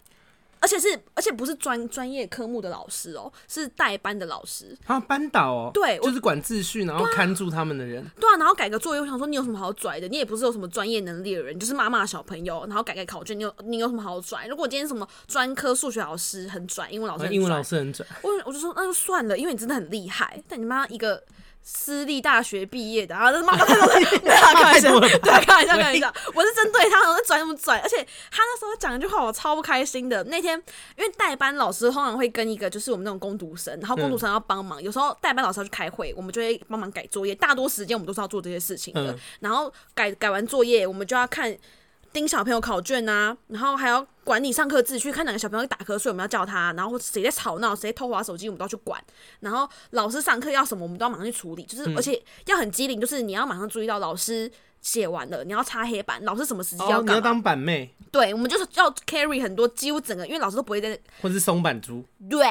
[0.59, 4.77] 而且是，而且不是专专业科目的老师哦、喔，是带班的老师。
[4.85, 5.71] 啊，班导哦、喔。
[5.73, 8.05] 对，就是管秩序，然后看住他们的人。
[8.19, 10.07] 对啊，然后改个作业，我想说你有什么好拽的？
[10.07, 14.47] 你也不是有什么专业能力的人，就是骂骂小朋友，然后改改考卷，你有你有什么好拽？
[14.47, 20.41] 如果今天什么专科数学老师很拽，英文老师英文老师很拽，我我就说那就算了，因为你真的很厉害。
[20.47, 21.23] 但你妈一个。
[21.61, 25.09] 私立大学毕业的啊，这妈妈太多 了，没有开玩笑，对，
[25.45, 27.97] 开玩笑，开玩笑，我是针对他，我是拽那么拽，而且
[28.31, 30.23] 他那时候讲一句话，我超不开心的。
[30.25, 30.61] 那天
[30.97, 39.15] 因为代班老师通常会跟一个就是我们那种工读生，然后工读生要帮忙，有时候代班老师要去开会，我们就会帮忙改作业，大多时间我们都是要做这些事情的。
[39.39, 41.55] 然后改改完作业，我们就要看。
[42.11, 49.01] 盯小朋友考卷啊，然后还要管你上课秩序，看哪个小朋友打瞌睡，我们要叫他，然后谁在吵闹，谁偷滑手机，我们都要去管。
[49.41, 54.51] 然后老师上课要什么，我们都要马上去处理，就是、嗯、而且要很机灵，就是你要马上注意到老师。
[54.81, 57.07] 写完了，你要擦黑板，老师什么时机要干？
[57.07, 57.93] 你要当板妹。
[58.11, 62.03] 对，我们就是要 carry 很多，几乎整个，因为老师都不会在，或是松板猪。
[62.27, 62.47] 对，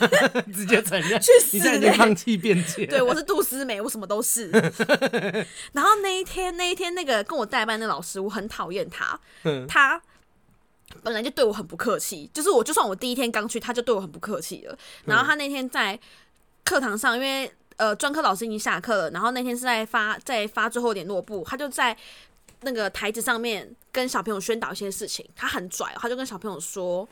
[0.50, 1.18] 直接承认。
[1.20, 1.56] 去死！
[1.56, 2.86] 你现在放弃辩解。
[2.86, 4.48] 对，我是杜思美，我什么都是。
[5.72, 9.18] 然后那一天，那一天那个跟我代班的老师，我很讨厌他。
[9.68, 10.00] 他
[11.02, 14.78] 本来就对我很不客气，就是我就算我第一天刚去，他就对我很不客气了。
[15.04, 15.98] 然后他那天在
[16.64, 17.52] 课堂上，因为。
[17.76, 21.96] 呃，专科老师已经下课了，然后那天是在发在发最后一点落布，他就在
[22.60, 27.08] 那个台子上面跟小朋友宣导一些事情，他很拽，他就跟小朋友说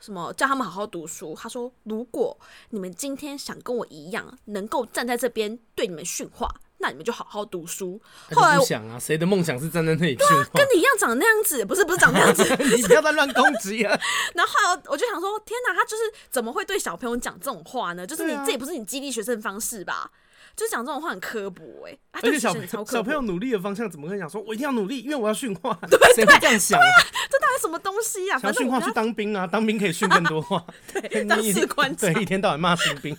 [0.00, 2.36] 什么叫他们好好读书，他说如果
[2.70, 6.48] 你们今天想跟我一样，能够站在这边对你们训话。
[6.84, 7.98] 那你们就好好读书。
[8.34, 10.14] 后来我想啊，谁的梦想是站在那里？
[10.14, 12.42] 对啊，跟你一样长那样子，不是不是长那样子，
[12.76, 13.98] 你不要再乱攻击啊。
[14.34, 18.06] 然后后来我就想说，天哪，他就是怎么会对小朋友讲这种话呢？
[18.06, 20.10] 就是你、啊、这也不是你激励学生的方式吧？
[20.54, 22.54] 就是讲这种话很刻薄哎、欸，而且小
[22.84, 25.76] 小朋友努力的方向怎么会想说，我一定要努力，因为我要训话？
[25.90, 26.84] 对，谁会这样想、啊？
[27.28, 28.38] 这到底什么东西呀、啊？
[28.38, 30.64] 想训话去当兵啊，当兵可以训更多话。
[30.92, 33.16] 对，当士官，对，一天到晚骂士兵，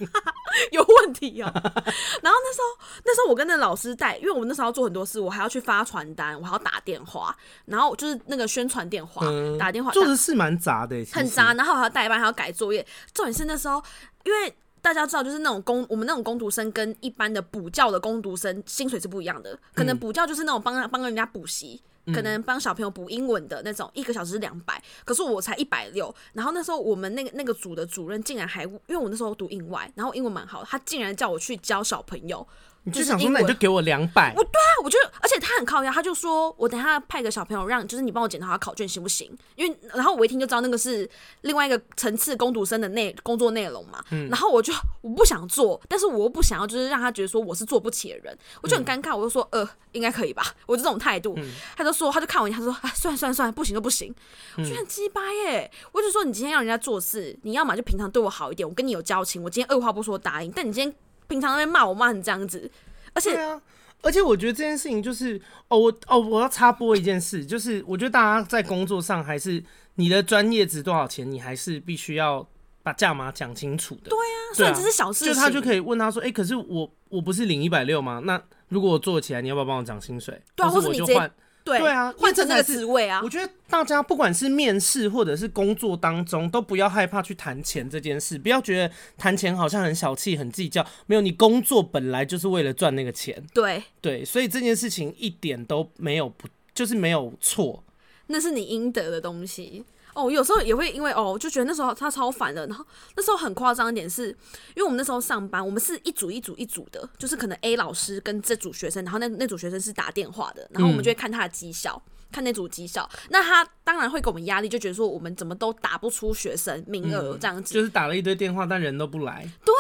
[0.72, 1.52] 有问题啊。
[1.54, 7.36] 然后那时候，那时候我跟那老师带，因为我们那时候要做很多事，我还要去发传单，我还要打电话，
[7.66, 11.54] 然后就是那个宣传电话，嗯、打电话做的事蛮杂的，很杂。
[11.54, 12.86] 然后还要代班，还要改作业。
[13.14, 13.84] 重点是那时候，
[14.24, 14.56] 因为。
[14.82, 19.58] 大家知道，就是那种工，我们那种工读生跟一般的补教的工读生薪水是不一样的。
[19.74, 21.82] 可能补教就是那种帮帮人家补习，
[22.14, 26.14] 可能帮小朋友补英文的那种，一个小时是两百，可是我才一百六。
[26.34, 32.48] 然后那时候我们那个那个组的主任竟然还，因为我那时候读英外，然后英文蛮好，他竟然叫我去教小朋友。
[32.86, 34.32] 你就想说，那你就给我两百。
[34.38, 39.36] 我对啊，我就，而且他很靠压，他就说我等下派个小朋友让，就是你帮我检查他考卷行不行？
[39.56, 41.10] 因为然后我一听就知道那个是
[41.42, 44.04] 另外一个层次攻读生的内工作内容嘛。
[44.12, 44.30] 嗯。
[44.30, 44.72] 然后我就
[45.02, 49.16] 我不想做，但是我又不想要，就是让他觉得说我是做不起的人，我就很尴尬。
[49.16, 50.44] 我就说呃，应该可以吧？
[50.68, 51.34] 我就这种态度。
[51.38, 51.52] 嗯。
[51.76, 54.14] 他就说，他就看我一下，他说哎，算了算了算了，不行就不行。
[54.58, 55.72] 我觉得很鸡巴耶。
[55.92, 60.52] 我就说你今天让人家做事，你要么就平常对我好一点，我跟你有交情，我今天二话不说答应。
[60.52, 60.96] 但你今天
[61.28, 62.70] 平常那边骂我骂成这样子。
[63.14, 63.62] 而且，啊，
[64.02, 69.64] 而且我觉得这件事情就是，哦，我哦，我要插播一件事，就是我觉得大家在工作上还是
[69.96, 72.48] 你的专业值多少钱，你还是必须要
[72.84, 74.10] 把价码讲清楚的。
[74.10, 78.22] 对啊，虽然只是小事情，就他就可以问他说，哎、欸，可是我我不是领一百六吗？
[78.26, 80.42] 那如果我做起来，你要不要帮我涨薪水？
[80.56, 81.32] 对啊，或者我就换。
[81.66, 83.20] 对，对啊，换成那个职位啊！
[83.24, 90.86] 我觉得大家不管是面试或者是工作当中，都不要害怕去谈钱这件事，不要觉得谈钱好像很小气、很计较。
[91.08, 93.44] 没有，你工作本来就是为了赚那个钱。
[93.52, 97.84] 对对，所以这件事情一点都没有不，就是没有错。
[98.28, 99.84] 那是你应得的东西。
[100.16, 102.66] 哦，有时候也会因为哦，就觉得那时候他超烦的。
[102.68, 102.84] 然后
[103.16, 112.02] 那时候很夸张一点是，因为我们那时候上班，我们是一组一组一组的，就是可能 A 老师跟这组学生，然后那那组学生是打电话的，然后我们就会看他的绩效。
[112.08, 119.50] 嗯看那组绩效，那他当然会给我们压力，就觉得说我们怎么都打不出学生名额这样子，嗯，就是打了一堆电话，但人都不来。
[119.64, 119.74] 对，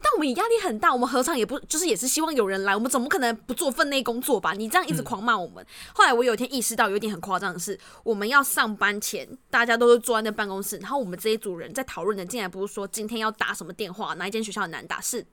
[0.00, 4.52] 但我们也压力很大，我们何尝也不就是也是希望有人来，我们怎么可能不做分内工作吧？
[4.52, 5.66] 你这样一直狂骂我们，嗯。
[5.92, 15.26] 后来我有一天意识到有一点很夸张的是，我们要上班前，大家都是坐在那办公室，然后我们这一组人在讨论的，竟然不是说今天要打什么电话，哪一间学校很难打，是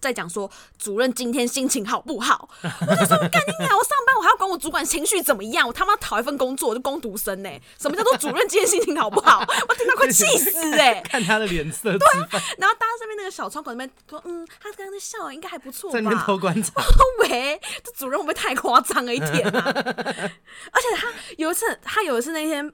[0.00, 0.48] 在讲说
[0.78, 2.48] 主任今天心情好不好？
[2.62, 3.76] 我就说干你娘！
[3.76, 5.66] 我上班我还要管我主管情绪怎么样？
[5.66, 5.94] 我他妈。
[6.04, 7.62] 讨一份工作，我就攻读生呢、欸？
[7.80, 9.40] 什么叫做主任今天心情好不好？
[9.68, 11.00] 我听到快气死哎、欸！
[11.08, 11.96] 看他的脸色。
[11.96, 12.28] 对啊，
[12.58, 15.94] 然后搭上面那个小窗口那边说，嗯，他刚刚在笑，应该还不错吧？
[15.94, 16.72] 在那边偷观察。
[17.20, 19.62] 喂，这主任会不会太夸张了一点啊？
[19.66, 22.70] 而且他有一次，他有一次那天，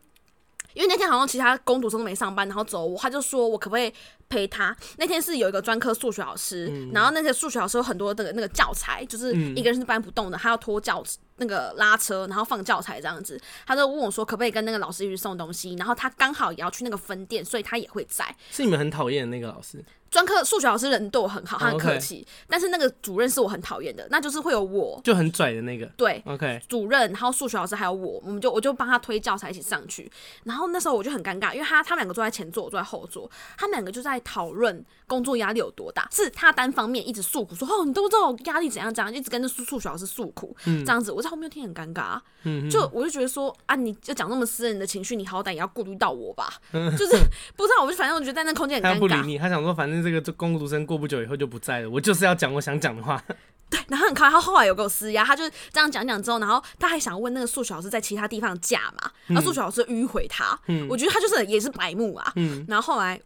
[0.81, 3.93] 因为那天好像其他工读生都没上班，然后走我，他就说我可不可以
[4.28, 4.74] 陪他？
[4.97, 11.05] 那天是有一个专科数学老师，嗯、然后那些数学老师有很多的那个教材，就是一个人是搬不动的，他要拖教。
[11.43, 15.74] 那个拉车，然后放教材这样子，他就问我说，可不可以跟那个老师一起送东西？
[15.76, 18.26] 然后他刚好也要去那个分店，所以他也会在。
[18.51, 19.83] 是你们很讨厌的那个老师？
[20.11, 22.17] 专科数学老师人对我很好，他很客气。
[22.17, 22.27] Oh.
[22.49, 25.87] 但是那个主任是我很讨厌的，那就是会有我就很拽的那个。
[25.97, 26.61] 对，OK。
[26.69, 30.11] 主任，然后数学老师还有我，我们就我就帮他推教材一起上去。
[30.45, 47.17] 然后那时候我就很尴尬，因为他他们两个坐在前座，我坐在后座，他们两个就在讨论工作压力有多大，是他单方面一直诉苦说哦，你都不知道我压力怎样怎样，一直跟着数数学老师诉苦，嗯，这样子，我在后面听很尴尬，嗯，就我就觉得说啊，你就讲那么私人的情绪，你好歹也要顾虑到我吧，嗯， 就是
[47.57, 48.95] 不知道，我就反正我觉得在那空间很尴尬。
[48.95, 50.81] 他不理你，他想说反正这个工读生。
[50.91, 53.23] 过不久以后就不在了，我就是要讲我想讲的话。
[53.69, 63.21] 对，然后很可爱，他后来有给我施压，他就这样讲讲之后，然后他还想问那个数学老师在其他地方假嘛，然后数学老师迂回他，嗯，我觉得他就是也是白目啊，嗯，然后后来。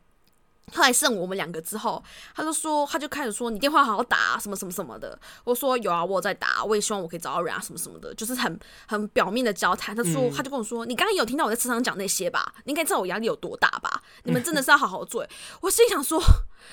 [0.73, 2.03] 后来剩我们两个之后，
[2.35, 5.19] 他就说，他就开始说，你电话好好打啊，什么什么什么的。
[5.45, 9.95] 我说有啊，我有在打，我也希望我可以找到人啊，什么什么的，就是很很表面的交谈。
[9.95, 12.55] 他说，嗯、他就跟我说，你刚刚有听到我在车上讲那些吧？
[12.65, 14.03] 你应该知道我压力有多大吧？
[14.25, 15.27] 你们真的是要好好做。
[15.61, 16.21] 我心里想说，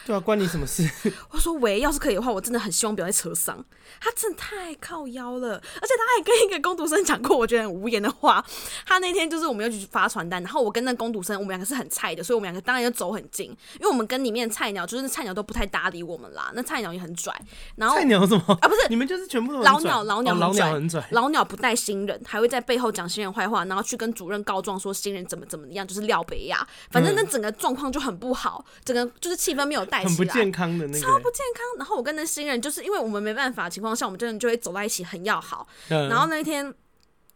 [0.06, 0.90] 对啊，关你什么事？
[1.32, 3.64] 我说喂，要是可以的话，我真的很希望不要在车上。
[4.00, 8.44] 他真的太靠腰了，而且他还跟一个工读生讲过我觉得很无言的话。
[8.86, 16.52] 他那天就是我们要去发传单，然后我跟那工读生，我们两个是很菜的，所以我们两个当然要走很近，因为我们跟里面菜鸟，就是那菜鸟都不太搭理我们啦。
[16.54, 17.34] 那菜鸟也很拽，
[17.78, 18.68] 然后菜鸟什么啊？
[18.68, 26.68] 不是你们就是全部都老鸟，老鸟，老鸟很拽，老鸟不带新人，还会在背后讲新人坏话，然后去跟主任告状说新人怎么怎么样，就是廖北亚。
[26.92, 31.66] 反正那整个状况就很不好，整个就是气氛没有带起来，很不健康的那个，超不健康。
[31.80, 35.68] 然后我跟那新人就是因为我们没办法的情况下，我们真的就会走在一起很要好。
[35.88, 36.72] 然后那一天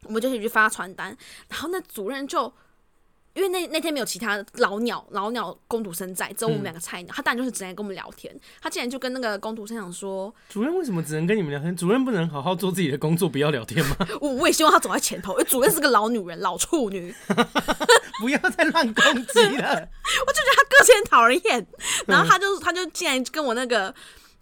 [0.03, 1.17] 我们就一起去发传单，
[1.49, 2.53] 然后那主任就。
[3.35, 8.33] 因为那那天没有其他老鸟老鸟工读生在，只有我们两个菜鸟，嗯，他当然就是只能跟我们聊天。
[8.61, 11.75] 他竟然就跟那个工读生讲说：“主任为什么只能跟你们聊天？
[11.75, 17.13] 主任不能好好做自己的工作，不要聊天吗？” 我我也希望他走在前头，因为主任是个老女人，老处女，
[18.21, 19.89] 不要再乱攻击了。
[20.25, 21.67] 我就觉得他个性很讨人厌，
[22.07, 23.93] 然后他就他就竟然跟我那个。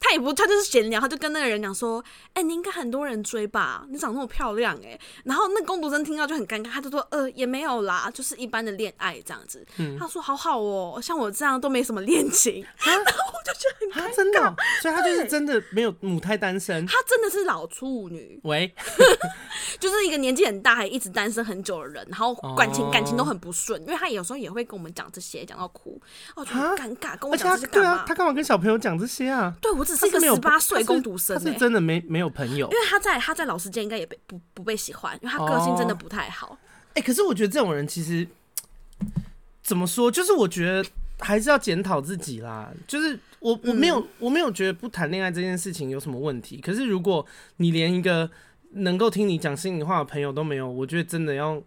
[0.06, 2.04] 他也不，他就是闲聊，他就跟那个人讲说
[2.36, 3.86] ：“哎、欸，你应该很多人追吧？
[3.89, 9.66] 你长那么漂亮、欸，哎。”然后那工读生听到就很尴尬，他就说：“呃，也没有啦，就是一般的恋爱这样子。
[9.78, 12.62] 嗯”他说：“好好哦，像我这样都没什么恋情。
[12.64, 18.39] 啊” 然后我就觉得很尴尬，真的、哦，所以他就是真的没有母胎单身，他真的是老处女。
[18.43, 18.74] 喂，
[19.80, 26.01] 就是一个年纪很大还一直单身很久的人，然后感情、哦、感情都很不顺，因为他有时候也会跟我们讲这些，讲到哭，
[26.36, 28.04] 哦，就很尴尬，跟我讲这些干嘛？
[28.06, 29.54] 他干嘛跟小朋友讲这些啊？
[29.62, 36.48] 对我只是一个十八岁工读生、欸，他是真的没没有朋友，因为他在他在老师间应该也被不不被喜欢，因为他个性真的不太好。
[36.48, 38.28] 哎、哦欸，可是我觉得这种人其实
[39.62, 40.88] 怎么说，就是我觉得
[41.20, 42.72] 还是要检讨自己啦。
[42.88, 47.26] 就是我我没有、嗯、我没有觉得不谈恋爱这件事情有什么问题，可是如果
[47.58, 48.30] 你连一个
[48.72, 51.62] 能够听你讲心里话的朋友都没有，我觉得真的要。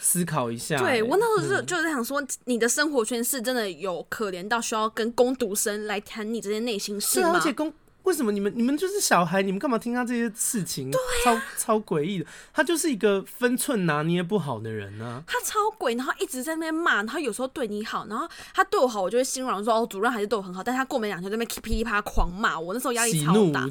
[0.00, 7.32] 思考一下、欸，对我那时候就就是想说，你的生活圈是真的有可怜到需要跟工读生来谈你这些内心事吗？
[7.34, 7.72] 而且工
[8.04, 10.90] 为什么你们你们就是小孩，你们干嘛听他这些事情？
[10.90, 12.26] 对、啊，超超诡异的。
[12.52, 15.24] 他就是一个分寸拿捏不好的人呢、啊。
[15.26, 20.62] 他超鬼，然后一直在那边骂，然后有时候对你好，然后他对我好，我就会心软说哦，主任还是对我很好。
[20.62, 23.68] 但他过没两天，在那边噼里啪啦狂骂我，那时候压力超大。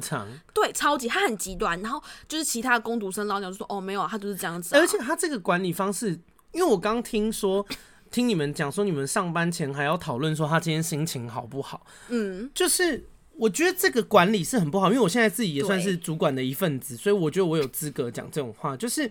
[0.54, 1.80] 对，超级他很极端。
[1.80, 4.80] 然后就是其他的工读生老鸟就说哦，没有，他就是这样子、啊。
[4.80, 6.20] 而且他这个管理方式。
[6.52, 7.64] 因为我刚听说，
[8.10, 11.86] 听你们讲说，你们上班前还要讨论说他今天心情好不好？
[12.08, 13.04] 嗯，就是
[13.40, 18.76] 我觉得这个管理是很不好，因为我现在自己也算是主管的一份子，所以我觉得我有资格讲这种话。
[18.76, 19.10] 就是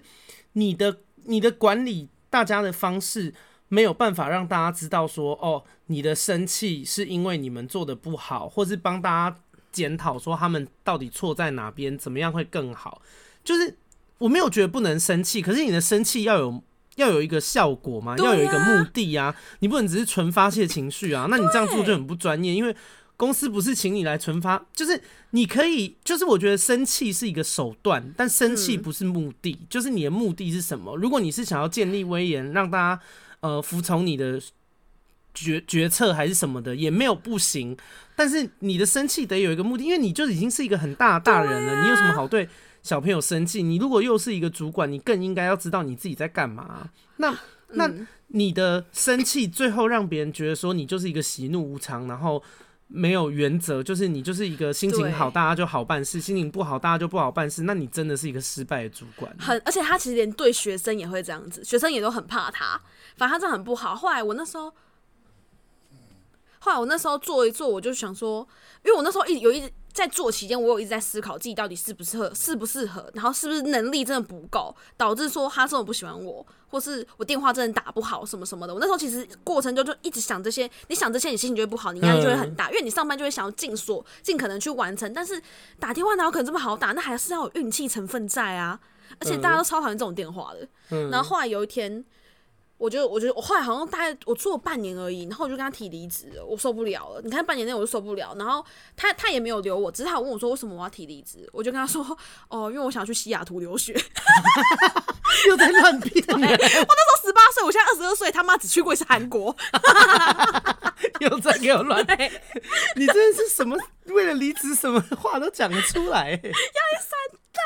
[0.54, 3.34] 你的你的管理大家的方式
[3.70, 9.36] 没有办法让大家知道说，哦，你的生气是因为你们做的不好，或是帮大家
[9.72, 13.02] 检讨说他们到底错在哪边，怎么样会更好。
[13.44, 13.76] 就是
[14.20, 16.64] 我没有觉得不能生气，可是你的生气要有。
[16.96, 22.76] 要有一个效果嘛，要有一个目的啊，你不能只是纯发泄情绪啊，那你这样做就很不专业，因为
[23.20, 25.02] 公司不是请你来存发，就是
[25.32, 30.96] 你可以，就是我觉得生气是一个手段，但生气不是目的，就是你的目的是什么？
[30.96, 33.02] 如果你是想要建立威严，让大家
[33.42, 34.42] 呃服从你的
[35.34, 37.76] 决决策还是什么的，也没有不行，
[38.16, 42.48] 但是你的生气得有一个目的，因为你就已经是一个很大的大人了，你有什么好对
[42.82, 46.90] 小朋友生气，你如果又是一个主管，你更应该要知道你自己在干嘛。
[47.18, 47.38] 那
[47.74, 47.92] 那
[48.28, 52.42] 你的生气最后让别人觉得说你就是一个喜怒无常，然后
[52.92, 57.64] 没有原则，就是你就是一个心情好大家就好办事，心情不好大家就不好办事。
[57.64, 59.34] 那你真的是一个失败的主管。
[59.40, 62.82] 很，而且他其实连对学生也会这样子，学生也都很怕他。
[63.16, 63.96] 反正他这样很不好。
[63.96, 64.74] 后来我那时候，
[66.60, 68.48] 后来我那时候做一做，我就想说，
[68.84, 69.72] 因为我那时候一有一。
[69.92, 78.74] 在做期间，我有一直在思考自己到底适不适合，适不适合，然后是不是能力真的不够，导致说他这么不喜欢我，或是我电话真的打不好什么什么的。
[78.74, 85.42] 我那时候其实过程中就一直想这些，你想这些，你心情就会不好，你压力就会很大，因为你上班就会想要尽所尽可能去完成，但是
[85.80, 86.92] 打电话哪有可能这么好打？
[86.92, 88.80] 那还是要有运气成分在啊，
[89.20, 91.00] 而且大家都超讨厌这种电话的。
[91.10, 92.06] 然后后来有一天。
[92.80, 97.22] 我觉得，我觉得我后来好像大概我做了半年而已，然后我就跟他提离职了，我受不了了。
[97.22, 98.66] 你看半年内我就受不了，然后
[98.96, 102.02] 他他也没有留我，只是他问我说为什么我要提离职，我就跟他说
[102.48, 103.94] 哦，因为我想要去西雅图留学。
[105.48, 106.26] 又在乱编。
[106.32, 109.56] 我那时候十八岁，我现在二十二岁，他妈只去过一次韩国。
[111.20, 112.06] 又在给我乱。
[112.96, 117.12] 你真的是什么为了离职什么话都讲得出来，压力山
[117.52, 117.62] 大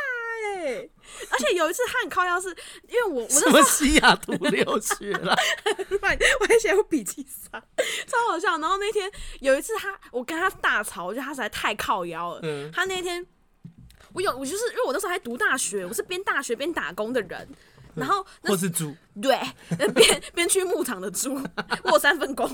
[0.58, 0.90] 哎。
[1.30, 2.50] 而且有一次他很靠腰，是
[2.88, 5.36] 因为我我什么西雅图留学了，
[6.40, 7.62] 我还写有笔记上，
[8.08, 8.58] 超好笑。
[8.58, 12.40] 然后那天有一次他，我跟他大吵，我觉得他实在太靠腰了。
[12.44, 13.26] 嗯、他那天
[14.14, 17.48] 我有我就是因为我那时候还读大学，我是边大学边打工的人。
[17.96, 19.38] 然后或是猪，对，
[19.94, 21.40] 边边去牧场的猪，
[21.84, 22.48] 我三份工。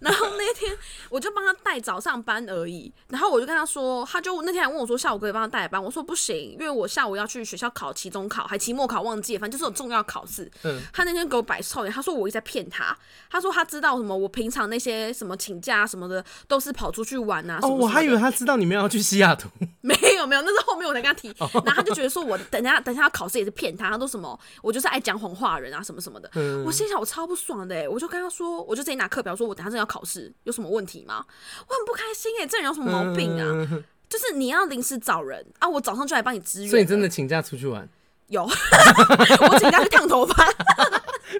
[0.00, 0.74] 然后那天
[1.10, 2.90] 我就帮他带早上班而已。
[3.08, 5.82] 然后我就跟他说，他就那天还问我说，下午可以帮他带班。
[5.82, 10.50] 我说不行，因为我下午要去学校考期中考，还期末考，忘记，反正就是有重要考试。
[10.62, 10.80] 嗯。
[10.90, 12.96] 他那天给我摆臭脸，他说我一直在骗他。
[13.30, 17.58] 他说他知道什么，我平常那些什么请假什么的，都是跑出去玩啊。
[17.60, 19.50] 哦，我还以为他知道你们要去西雅图。
[19.82, 21.28] 没有没有，那是后面我才跟他提。
[21.38, 23.90] 然后他就觉得说我等下等下要考试也是骗他。
[23.90, 24.86] 他说什么，我就是。
[24.86, 31.24] 爱讲谎话人啊，什么什么的，嗯、我心想我超不爽的哎，我就跟他说，我就自己拿课表说，我等下真的要考试，有什么问题吗？
[31.68, 33.44] 我很不开心哎，这人有什么毛病啊？
[33.50, 36.70] 嗯、就是你要临时找人啊，我早上就来帮你支援。
[36.70, 37.88] 所以你真的请假出去玩？
[38.28, 40.46] 有， 我请假去烫头发。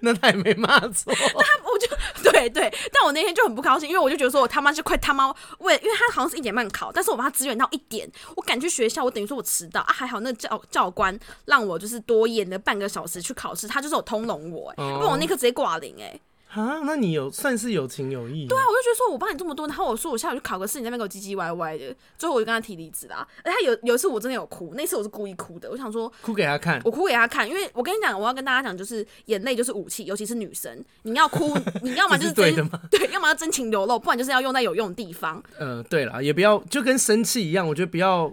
[0.02, 5.28] 那他也没骂错，他我就对对，但我那天就很不高兴，因为我就觉得说我他妈就快他妈
[5.58, 16.18] 为，因为他好像是一点半考，但是我把他支援到一点，我赶去学校，我等于说我迟到啊，还好那个教教官让我就是多延了半个小时去考试，他就是有通融我，哎、哦，不然我那刻直接挂零哎，
[16.62, 18.46] 啊，那你有算是有情有义？
[18.46, 23.26] 对啊，我就觉得说我帮你这么多，然后我说我下午去考个试，你在那边给我唧唧歪歪的，最后我就跟他提离职啦。
[23.44, 35.42] 而他有有一次我真的有哭，那次我是故意哭的，我想说哭给他看，我哭给他看，因为我跟你讲，我要跟大家讲，就是眼泪就是武器，尤其是女生，你要哭，你要么 就是真是对，对，要么要真情流露，不然就是要用在有用的地方。
[35.58, 38.32] 嗯、呃，对了，也不要就跟生气一样，我觉得不要。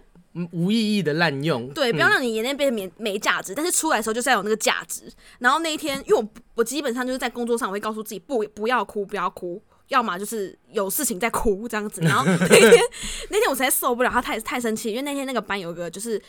[0.52, 5.04] 无意义的滥用，对，不要让你眼泪变得没没价值，但是出来的时候就是要有那个价值。
[5.40, 12.02] 然后那一天，因为我我基本上就是在工作上，我会告诉自己不不要哭，不要哭，要么就是有事情在哭这样子。
[12.02, 12.72] 然后那天
[13.30, 16.22] 那天我实在受不了，他太太生气，因为那天那个班有一个就是。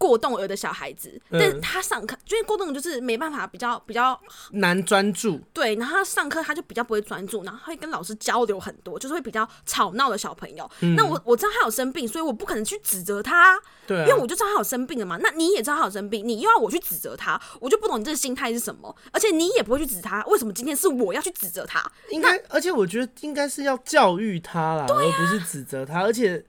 [0.00, 4.18] 过动儿的小孩子，但是他上课，因为过动就是没办法，比较比较
[4.52, 5.38] 难专注。
[5.52, 10.68] 对，然后他上课他就比较不会专注，然后会跟老师交流很多，就是会比较吵闹的小朋友。
[10.80, 13.60] 嗯、那我我知道他有生病，所以我不可能去指责他。
[13.86, 15.18] 对、啊，因为我就知道他有生病了嘛。
[15.20, 18.96] 那你也知道他有生病，你又要我去指责他，我就不懂你这个心态是什么。
[19.12, 21.84] 而且你也不会去指责他，为什么今天是我要去指责他？
[22.08, 26.42] 应该，而且我觉得应该是要教育他啦，啊、而不是指责他，而且。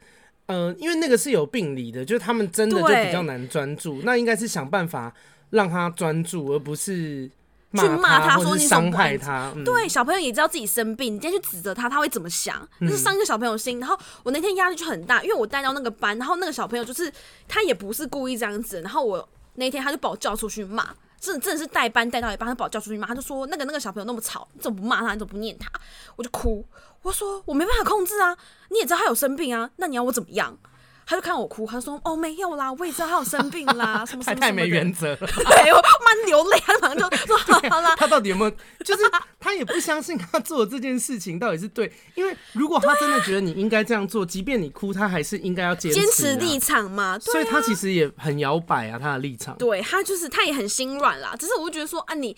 [0.52, 5.14] 嗯、呃，因为那个是有病理的，就是他们真的就比较难专注，那应该是想办法
[5.50, 7.30] 让他专注，而不是
[7.74, 9.54] 去骂他，说你伤害他。
[9.56, 12.68] 嗯、对，小朋友也知道自己生病，你今天去指责他，他会怎么想？
[12.82, 13.80] 就是伤一个小朋友心。
[13.80, 17.12] 然后我那天压力就很大，因为我带到那个班，然后那个小朋友就是
[17.48, 20.90] 他也不是故意这样子，然后我那天他就把我叫出去骂，
[21.22, 25.14] 真的真的是带班带到一半，他把我叫出去嘛，他就说那个那个小朋友那么吵，你怎么不骂他？
[25.14, 25.70] 你怎么不念他？
[26.16, 26.66] 我就哭。
[27.04, 28.36] 我说我没办法控制啊，
[28.70, 30.58] 你也知道他有生病啊，那你要我怎么样？
[31.12, 37.94] 他就看我哭，他说哦没有啦，我也知道他有生病啦， 什么太，太没原则了， 对，我慢流泪，他马上就说 好，好啦。
[37.98, 38.52] 他到底有没有？
[38.86, 39.04] 就是
[39.38, 47.20] 他也不相信他做的这件事情到底是对，因为如果他真的觉得你应该这样做，即便你哭，他还是应该要坚持、立场嘛。
[47.20, 49.58] 所以他其实也很摇摆啊，他的立场。
[49.58, 52.38] 对他就是他也很心软啦，只是我就觉得说啊你。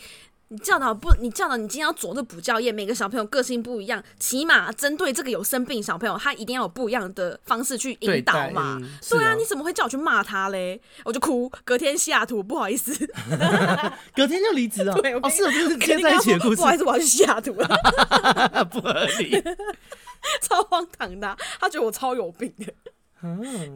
[0.50, 1.10] 你教导不？
[1.20, 8.78] 你教导你今天要走这补教业，每个小朋友个性不一样，起码针对这个有生病小朋友，他一定要有不一样的方式去引导嘛。
[8.80, 10.80] 对，嗯、对啊，你怎么会叫我去骂他嘞？
[11.06, 12.94] 我就哭，隔天西雅图，不好意思，
[14.16, 14.94] 隔天就离职了。
[15.02, 16.58] 对，我哦，是，就是接在一起的故事。
[16.58, 19.42] 不好意思，我要去西雅图了， 不合理，
[20.42, 22.72] 超荒唐的，他觉得我超有病的。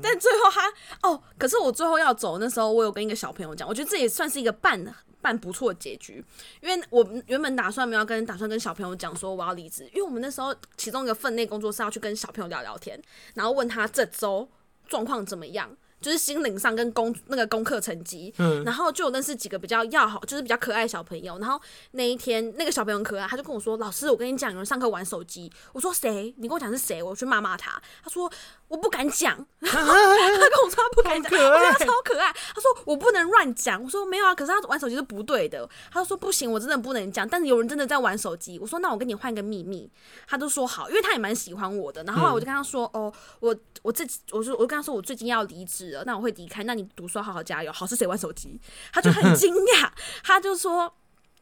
[0.04, 4.86] 但最后他哦，可是我最后要走那时候，我有跟一个小朋友讲，我觉得这也算是一个半。
[5.28, 6.24] 算不错结局，
[6.62, 12.98] 因为我原本打算没有跟打算跟小朋友讲说我要离职，因为我们那时候其中一个分内工作是要去跟小朋友聊聊天，
[13.34, 14.48] 然后问他这周
[14.88, 15.76] 状况怎么样。
[16.00, 21.38] 就是心灵上跟功那个功课成绩，嗯，然后就有认识几个比较要好，就是比较可爱的小朋友。
[21.40, 21.60] 然后
[21.92, 26.34] 那一天那个小朋友很可爱，他就跟我说：“老师，我跟你讲，有人上课玩手机。”我说：“谁？
[26.38, 27.02] 你跟我讲是谁？
[27.02, 28.32] 我去骂骂他。”他说
[28.68, 29.36] ：“我不敢讲。
[29.62, 32.32] ”他跟我说他不敢讲，我觉得他超可爱。
[32.32, 38.60] 他说：“我不能乱讲。”我说：“没有啊，可是他玩手机是不对的。”他就说：“不行，我真的不能讲。”但是有人真的在玩手机。
[38.60, 39.90] 我说：“那我跟你换个秘密。”
[40.28, 42.04] 他就说：“好。”因为他也蛮喜欢我的。
[42.04, 47.72] 然后后来我就跟他说：“哦，我我这我就我就跟他说我最近要离职了，那我会离开。”那你读书好好加油。
[47.72, 48.60] 好，是谁玩手机？
[48.92, 49.90] 他就很惊讶，
[50.24, 50.94] 他就说：“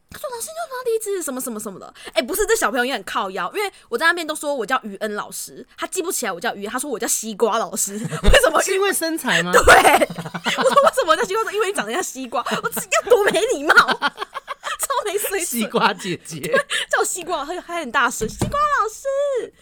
[0.10, 1.24] 他说老师，你要不要离职？
[1.24, 7.94] 什么什么什么的？”哎、欸，不是，这小朋友也很靠腰，因为我在那边都说我叫于恩老师，他记不起来我叫于，他说我叫西瓜老师。
[7.98, 8.62] 为什么？
[8.62, 9.52] 是因为身材吗？
[9.52, 11.52] 对， 我说为什么叫西瓜？
[11.52, 12.44] 因为你长得像西瓜。
[12.64, 14.10] 我自己要多没礼貌，超
[15.06, 15.46] 没水准。
[15.46, 16.40] 西瓜姐姐
[16.90, 19.54] 叫西瓜，还还很大声，西瓜老师。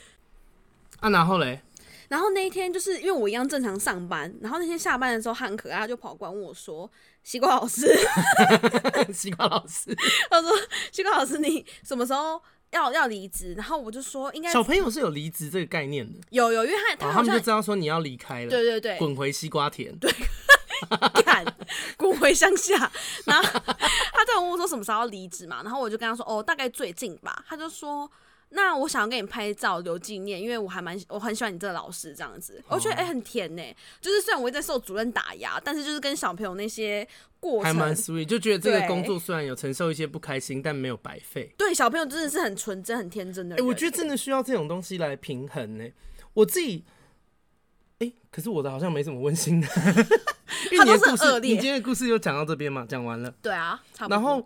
[1.00, 1.62] 啊，然后嘞？
[2.14, 6.88] 然后那一天就是因为我一样正常上班，然后那天下班的时候，他很可爱，他就跑过来问我说
[7.24, 7.92] ：“西瓜老师，
[9.12, 9.98] 西瓜老师，
[10.30, 10.52] 他说
[10.92, 12.40] 西瓜老师，你什么时候
[12.70, 20.14] 要要离职？”然后我就说：“应该小朋友是有离职这个概念的，有有，因为他他、哦、他们就知道说你要离开了，对对对，滚回西瓜田，对，
[21.26, 21.44] 看
[21.98, 22.92] 滚回乡下。
[23.26, 25.64] 然后他在问我说什么时候要离职嘛？
[25.64, 28.08] 然后我就跟他说：“哦，大概最近吧。”他就说。
[28.56, 33.76] 那我想要给你拍照留纪念，因为我还蛮我很喜欢你这个老师这样子，我觉得哎、欸、很甜呢、欸。
[34.00, 37.08] 就是虽然我一直在受主任打压，但是就是跟小朋友那些
[37.40, 41.52] 过程还蛮 sweet，就觉得这个工作虽然有承受一些不开心，但没有白费。
[41.58, 43.56] 对，小朋友真的是很纯真、很天真的。
[43.56, 45.94] 哎、欸，我觉得真的需要这种东西来平衡呢、欸。
[46.34, 46.84] 我自己，
[48.00, 49.68] 哎、欸，可是我的好像没什么温馨的，
[50.72, 53.34] 因为你的故事，你今天的故事就讲到这边嘛，讲完了。
[53.42, 54.46] 对啊，然后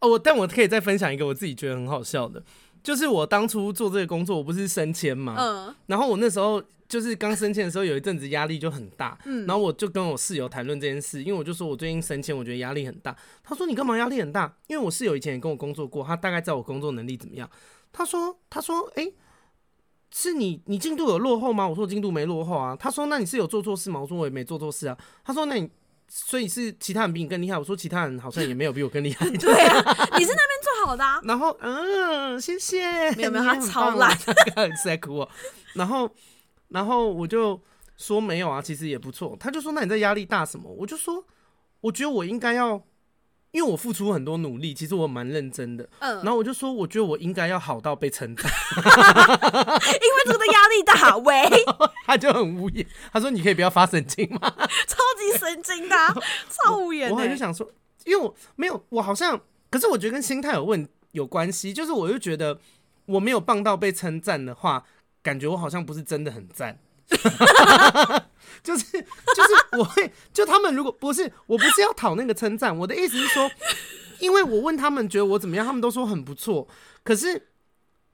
[0.00, 2.42] 哦，但我可以再分享一个我自己觉得很好笑的。
[2.84, 13.16] 就是我当初做这个工作，我不是升迁嘛，嗯，然后我那时候就是刚升迁的时候，有一阵子压力就很大，嗯，然后我就跟我室友谈论这件事，因为我就说我最近升迁，我觉得压力很大。
[13.42, 14.54] 他说你干嘛压力很大？
[14.66, 17.50] 因为我室友以前也跟我工作过，他大概知道我工作能力怎么样。
[17.90, 19.14] 他说他说哎、欸，
[20.12, 21.66] 是你你进度有落后吗？
[21.66, 22.76] 我说我进度没落后啊。
[22.78, 23.98] 他说那你是有做错事吗？
[23.98, 24.98] 我说我也没做错事啊。
[25.24, 25.70] 他说那你
[26.08, 27.58] 所以是其他人比你更厉害。
[27.58, 29.28] 我说其他人好像也没有比我更厉害。
[29.38, 29.76] 对啊，
[30.18, 31.20] 你是那边做好的啊。
[31.24, 33.10] 然后嗯，谢谢。
[33.12, 34.16] 没有没有，他超烂，
[34.54, 35.28] 他很在哭喔。
[35.74, 36.10] 然后
[36.68, 37.60] 然后我就
[37.96, 39.36] 说没有啊，其实也不错。
[39.38, 40.70] 他就说那你在压力大什么？
[40.70, 41.24] 我就说
[41.80, 42.82] 我觉得我应该要。
[43.54, 45.88] 因为我付出很多努力，其实我蛮认真的。
[46.00, 48.44] 嗯，然后我就说，我觉得我应该要好到被称赞，
[48.82, 51.16] 因为这个的压力大。
[51.22, 51.48] 喂，
[52.04, 54.40] 他就很无言，他说：“你可以不要发神经吗？”
[54.88, 55.94] 超级神经的，
[56.50, 57.08] 超无言。
[57.08, 57.70] 我好像想说，
[58.04, 59.40] 因为我没有，我好像，
[59.70, 61.72] 可是我觉得跟心态有问有关系。
[61.72, 62.58] 就是我就觉得
[63.06, 64.84] 我没有棒到被称赞的话，
[65.22, 66.80] 感觉我好像不是真的很赞。
[68.62, 73.50] 就是就是我会就他们如果不是我不是要讨那个称赞，我的意思是说，
[74.20, 76.68] 因为我问他们觉得我怎么样，他们都说很不错，
[77.02, 77.48] 可是。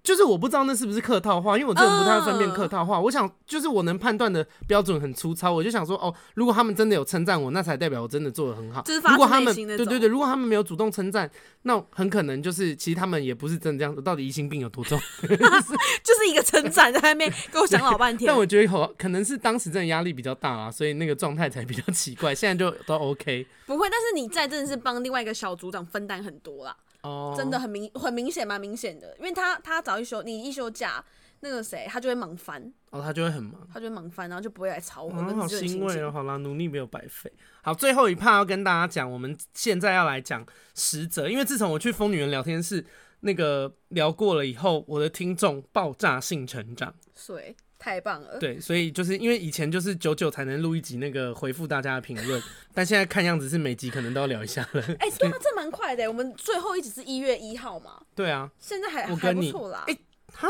[0.02, 2.98] 就是我不知道那是不是客套话，因为我真的不太会分辨客套话。
[2.98, 8.82] Uh, 我想，就是我能判断的标准很粗糙，我就想说，哦，如果他们真的有称赞我，那才代表我真的做的很好。
[9.10, 11.30] 如果他们对对对，如果他们没有主动称赞，
[11.62, 14.00] 那很可能就是其实他们也不是真的这样子。
[14.00, 14.98] 到底疑心病有多重？
[15.22, 18.26] 就是一个称赞在那边 给我想老半天。
[18.26, 22.34] 但我觉得可能是当时真的压力比较大啊，所以那个状态才比较奇怪。
[22.34, 23.46] 现在就都 OK。
[23.66, 26.74] 不会，但是你在真的是帮另外一个小组长分担很多啦。
[27.02, 31.04] 哦，真的很明很明显，蛮明显的，因为他他早一休，你一休假，
[31.40, 35.36] 那个谁他就会忙翻，哦，他就会很忙，他就会忙翻，然后就不会来吵我们。
[35.36, 37.32] 好欣慰哦，好啦，努力没有白费。
[37.62, 40.44] 好，最后一趴要跟大家讲，我们现在要来讲
[40.74, 42.84] 实则，因为自从我去疯女人聊天室
[43.20, 46.94] 那个聊过了以后，我的听众爆炸性成长，
[47.26, 47.56] 对。
[47.80, 52.40] 太棒了，对，所以就是因为以前就是久久才能录一集那个回复大家的评论，
[52.74, 54.82] 但现在看样子是每集可能都要聊一下了。
[54.98, 58.02] 哎、欸，对啊，这蛮快的，我们最后一集是一月一号嘛？
[58.14, 59.84] 对啊，现在还我跟你还不错啦。
[59.86, 60.00] 哎、欸，
[60.34, 60.48] 哈，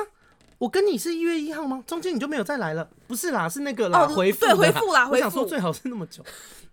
[0.59, 1.85] 我跟你是一月一号吗？
[1.87, 2.91] 中间你就没有再来了？
[3.07, 6.25] 不是啦，是那个啦，哦、回复对回复啦， 我想说最好是那么久。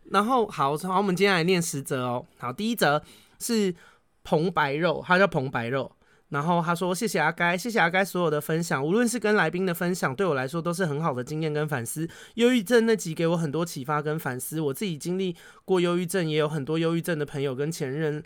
[0.09, 2.25] 然后好好，我们接下来念十则哦。
[2.39, 3.03] 好，第一则
[3.39, 3.75] 是
[4.23, 5.91] 彭白肉，他叫彭白肉。
[6.29, 12.05] 然后他说：“谢谢阿该，谢谢阿该所有的分享，无论是跟来宾的分享，对我来说都是很好的经验跟反思。
[12.33, 14.59] 忧郁症那集给我很多启发跟反思。
[14.59, 18.21] 我自己经历过忧郁症，也有很多忧郁症的朋友跟前任，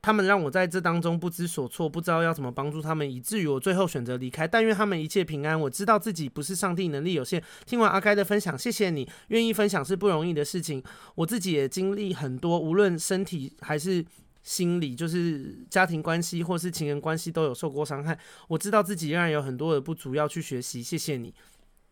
[0.00, 4.48] 他们让我在这当中不知所措，不知道要怎么帮助他们，以至于我最后选择离开。
[4.48, 5.60] 但愿他们一切平安。
[5.60, 7.42] 我知道自己不是上帝，能力有限。
[7.66, 10.82] 听完阿该的分享，谢谢你，愿意分享是不容易的事情。
[11.16, 14.02] 我自己也经历很多，无论身体还是。”
[14.46, 18.16] 心理就是家庭关系或是情人关系都有受过伤害，
[18.46, 20.80] 我知道自己仍然有很多的不足要去学习。
[20.80, 21.34] 谢谢你，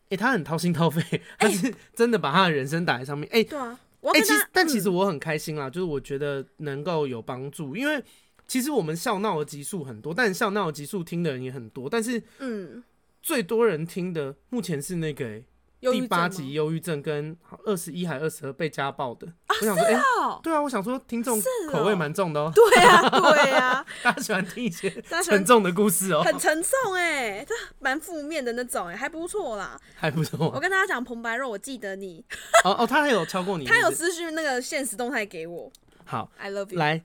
[0.05, 3.27] 哎、欸，他很掏心掏肺，他是真的把他的人生打在上面。
[3.29, 8.01] 哎、欸，对啊，哎、欸，其实但其实我很开心啦，嗯、就是我觉得能够有帮助，因为
[8.47, 12.81] 其实我们笑闹的集数很多，但笑闹的集数听的人也很多，但是嗯，
[13.21, 15.43] 最多人听的目前是那个、欸。
[15.79, 20.01] 第八集忧郁症跟二十一还二十二被家暴的，啊、我想说，哎、欸，
[20.41, 21.39] 对啊，我想说听众
[21.71, 24.89] 口味蛮重的哦、喔，对啊，对啊， 大家喜欢听一些
[25.23, 30.49] 沉重的故事哦、喔，很沉重哎、欸，这蛮负面的那种哎、欸，还不错啦，还不错。
[30.49, 32.23] 我跟大家讲彭白肉，我记得你，
[32.63, 35.71] 哦哦，他还有超过你 是是，他有私讯那个现实动态给我，
[36.05, 37.03] 好，I love you，来。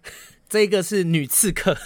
[0.50, 1.76] 这个是女刺客，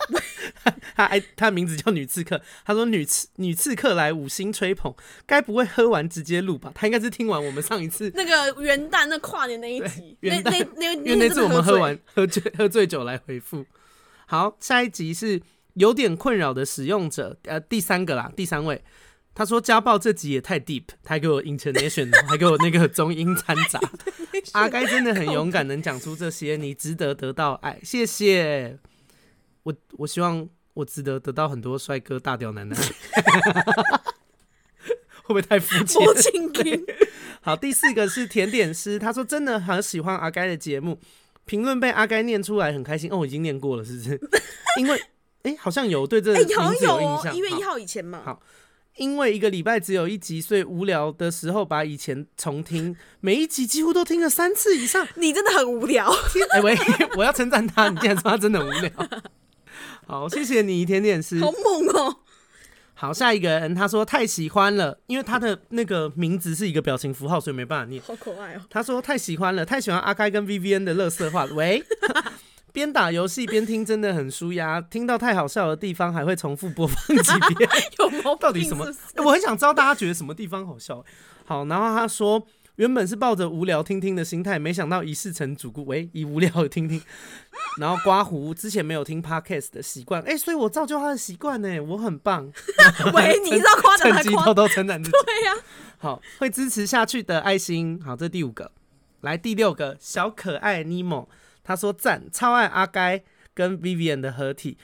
[0.94, 2.42] 他哎，他名字叫女刺客。
[2.64, 4.94] 他说女刺女刺客来五星吹捧，
[5.26, 6.70] 该不会喝完直接录吧？
[6.74, 13.64] 他应该是听完我们上一次那个元旦那跨年那一集， 元旦那那因为那次我们喝完喝醉喝醉酒来回复。
[14.26, 15.40] 好，下一集是
[15.74, 18.84] 有点困扰的使用者，呃，第三个啦，第三位。
[19.36, 23.78] 他说家暴这集也太 deep，他还给我 intonation， 还给我那个中英掺杂。
[24.52, 28.78] 阿该真的很勇敢，能讲出这些，你值得得到爱，谢谢。
[29.64, 32.80] 我我希望我值得得到很多帅哥大屌男男，
[35.24, 36.02] 会不会太肤浅？
[37.42, 40.98] 好，第四个是甜点师，他说真的很喜欢阿该的节目，
[41.44, 43.12] 评论被阿该念出来很开心。
[43.12, 44.18] 哦，我已经念过了，是不是？
[44.78, 44.98] 因为
[45.42, 46.54] 哎、欸，好像有对这个有印
[47.22, 47.36] 象。
[47.36, 48.22] 一、欸、月一号以前嘛。
[48.24, 48.40] 好。
[48.96, 55.06] 因为一个礼拜只有一集，所以无聊的时候把以前重听， 每一集几乎都听了三次以上。
[55.16, 56.10] 你真的很无聊。
[56.52, 56.76] 哎、欸、喂，
[57.16, 58.90] 我要称赞他，你竟然说他真的无聊。
[60.06, 61.40] 好，谢谢你，甜点师。
[61.40, 62.16] 好猛哦！
[62.94, 68.02] 好，下一个人他说太喜欢了，因为他的那个名字是一个表情符号，所以没办法念。
[68.02, 68.60] 好可爱哦。
[68.70, 71.44] 他说太喜欢了，太喜欢阿开跟 VVN 的乐色话。
[71.46, 71.84] 喂。
[72.76, 77.70] 边打游戏边听真的很舒压，听到太好笑的地方还会重复播放几遍。
[77.98, 78.84] 有毛病到底什么？
[79.14, 81.02] 欸，我很想知道大家觉得什么地方好笑。
[81.46, 85.86] 好，然后他说原本是抱着无聊听听的心态，没想到一试成主顾。
[85.86, 87.00] 喂，以无聊的听听，
[87.80, 92.52] 然后刮胡之前没有听 podcast 的习惯，哎、欸，所以我造就他的习惯呢，我很棒。
[93.14, 95.16] 喂，你知道夸奖他，趁机偷偷称赞自己。
[95.24, 95.56] 对呀、啊，
[95.96, 97.98] 好，会支持下去的爱心。
[98.04, 98.70] 好，这第五个。
[99.22, 101.28] 来第六个小可爱尼莫，
[101.66, 103.20] 他说赞，超爱阿该
[103.52, 104.78] 跟 Vivian 的合体。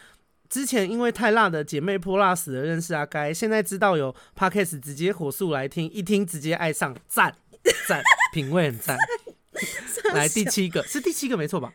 [0.48, 7.36] 之前因为太辣的姐妹泼辣死而认识阿该，现在知道有 Podcast 直接火速来听，一听直接爱上，赞
[7.86, 8.02] 赞，
[8.32, 8.98] 品味很赞。
[10.12, 11.72] 来第七个是第七个没错吧？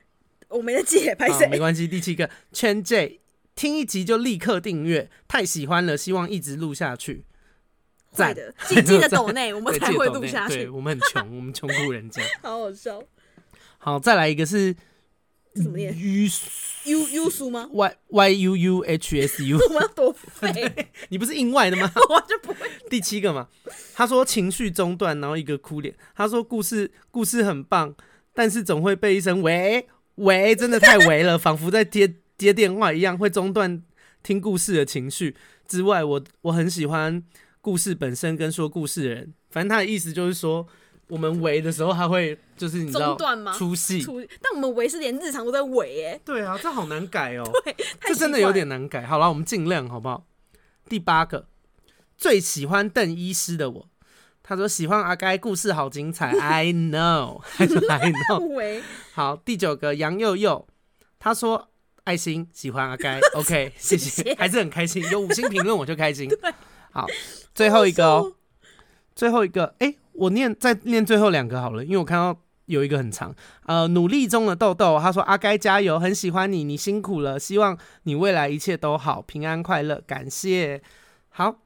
[0.49, 1.47] 我没得解，拍谁？
[1.47, 3.21] 没关系，第七个圈 J
[3.55, 7.23] 听一集就立刻订阅，太喜欢了，希望一直录下去。
[8.11, 10.55] 赞的，记记得抖内，我们才 会录下去。
[10.55, 12.21] 对，我们很穷，我们穷苦人家。
[12.43, 13.01] 好好笑。
[13.79, 14.75] 好，再来一个是
[15.63, 16.29] 怎么念？U
[16.85, 19.57] U U 苏吗？Y Y U U H S U。
[19.69, 20.51] 我要多废？
[21.09, 21.91] 你不是印外的吗？
[22.09, 22.59] 我就不会。
[22.89, 23.47] 第七个嘛，
[23.93, 25.93] 他说情绪中断，然后一个哭脸。
[26.15, 27.93] 他说故事故事很棒，
[28.33, 33.83] 但是总会被一声喂喂，真的太喂了，仿佛在接接电话一样，会中断
[34.23, 35.35] 听故事的情绪。
[35.67, 37.21] 之外，我我很喜欢
[37.59, 39.33] 故事本身跟说故事的人。
[39.49, 40.67] 反正他的意思就是说。
[41.07, 43.17] 我们围的时候，他会就是你知道
[43.53, 44.05] 出戏，
[44.41, 46.19] 但我们围是连日常都在围哎。
[46.25, 47.43] 对啊，这好难改哦。
[47.63, 49.05] 对，这真的有点难改。
[49.05, 50.25] 好了，我们尽量好不好？
[50.89, 51.47] 第八个，
[52.17, 53.89] 最喜欢邓医师的我，
[54.43, 56.31] 他说喜欢阿该故事好精彩。
[56.39, 58.81] I know，还是 I know。
[59.13, 60.67] 好，第九个杨佑佑，
[61.19, 61.69] 他说
[62.03, 63.19] 爱心喜欢阿该。
[63.33, 66.29] OK，谢谢，还是很开心，有五星评论我就开心。
[66.91, 67.05] 好，
[67.53, 68.33] 最后一个哦，
[69.17, 69.95] 最后一个，哎。
[70.17, 73.35] 我念再念最后两个好了，因为我看到有一个很长，
[73.67, 80.81] 呃，努力中的豆豆，他说阿该加油，很喜欢你，你辛苦了，希望你未来一切都好，平安快乐，感谢。
[81.29, 81.59] 好，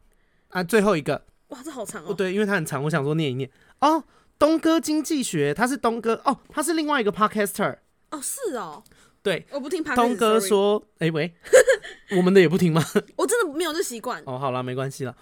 [0.50, 2.08] 啊，最后一个，哇，这好长哦。
[2.10, 3.50] 哦，对，因为它很长，我想说念一念。
[3.80, 4.04] 哦，
[4.38, 7.78] 东哥经济学，他是东哥，哦，他是另外一个 podcaster。
[8.10, 8.84] 哦，是哦。
[9.24, 9.96] 对，我不听 podcast。
[9.96, 11.34] 东哥说，哎喂，
[12.18, 12.84] 我们的也不听吗？
[13.16, 14.22] 我真的没有这习惯。
[14.26, 15.16] 哦，好了，没关系了，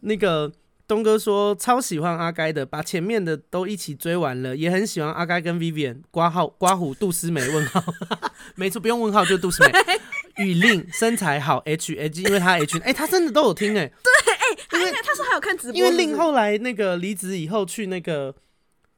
[0.00, 0.52] 那个。
[0.86, 7.82] 东哥说超喜欢阿该的，把前面的都一起追完了，也很喜欢阿该跟 Vivian 刮号刮胡杜思美问号，
[8.54, 9.72] 没错，不用问号就杜思美。
[10.44, 13.92] 雨令身材好 H H，因为他 H，哎、欸，他真的都有听哎、欸。
[14.02, 18.34] 对，哎、欸，因为他说还有看直播是是，因为令后来那个离职以后去那个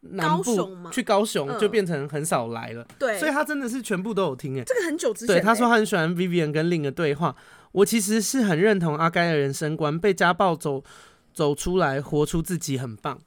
[0.01, 2.84] 南部高雄去高雄，就变成很少来了。
[2.99, 4.64] 对、嗯，所以他真的是全部都有听哎、欸。
[4.64, 7.34] 这个很久之前、欸，对，他说他很喜欢 Vivian 跟令的对话。
[7.70, 10.82] 我其实是很认同阿该的人生观，被家暴走。
[11.39, 13.20] 走出来，活出自己，很棒。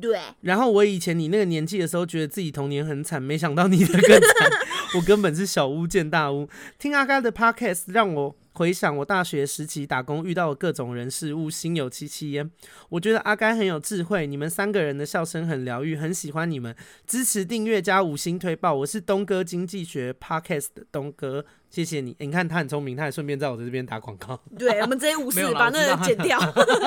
[0.00, 0.18] 对。
[0.40, 4.50] 然后我以前你那个年纪的时候，觉得自己童年很惨，没想到你的更惨。
[4.96, 6.48] 我根本是小巫见大巫。
[6.78, 12.50] 听阿该的 podcast 让我回想我大学时期打工遇到的各种人事物，心有戚戚焉。
[12.88, 16.74] 我觉得阿该很有智慧，你们三个人的笑声很疗愈，很喜欢你们。
[17.06, 18.72] 支持订阅加五星推爆。
[18.72, 21.44] 我是东哥经济学 podcast 的东哥。
[21.70, 24.38] 谢谢你，欸、你看他很聪明，他还顺便在我这边打广告。
[24.58, 26.38] 对，我们直接无视把那个剪掉。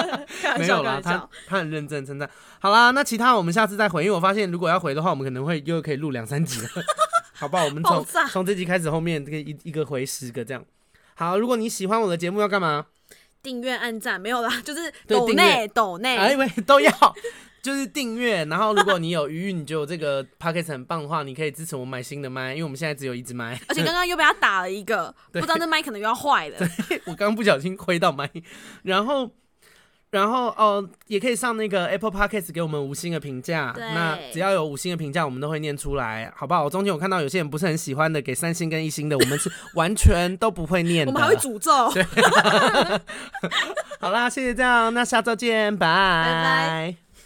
[0.57, 2.29] 没有啦，他他很认真称赞。
[2.59, 6.67] 好啦，那其他我们下次再回，因为我发现如果要回的话，我们可能会又可以录两三集了，
[7.33, 7.65] 好不好？
[7.65, 10.65] 我们从从这集开始，后面这个一一个回十个这样。
[11.13, 12.87] 好，如果你喜欢我的节目，要干嘛？
[13.43, 16.91] 订阅、按赞，没有啦，就是抖内抖内，哎喂，都要。
[17.61, 26.57] 就是订阅，然后如果你有余裕，你觉得这个 podcast 很棒的话，你可以支持我买新的麦，因为我们现在只有一支麦， 而且刚刚又被他打了一个，不知道那麦可能又要坏了。
[27.05, 28.29] 我刚刚不小心挥到麦，
[28.83, 29.29] 然后，
[30.09, 36.63] 然后哦，也可以上那个 Apple Podcast 给我们五星的评价，那只要有五星的评价，我们都会念出来，好不好？
[36.63, 41.91] 我中间我看到有些人不是很喜欢的，给三星跟一星的，我们是完全都不会念的，我们还会诅咒。
[41.93, 42.03] 对，
[44.01, 47.10] 好啦，谢谢这样，那下周见，拜拜。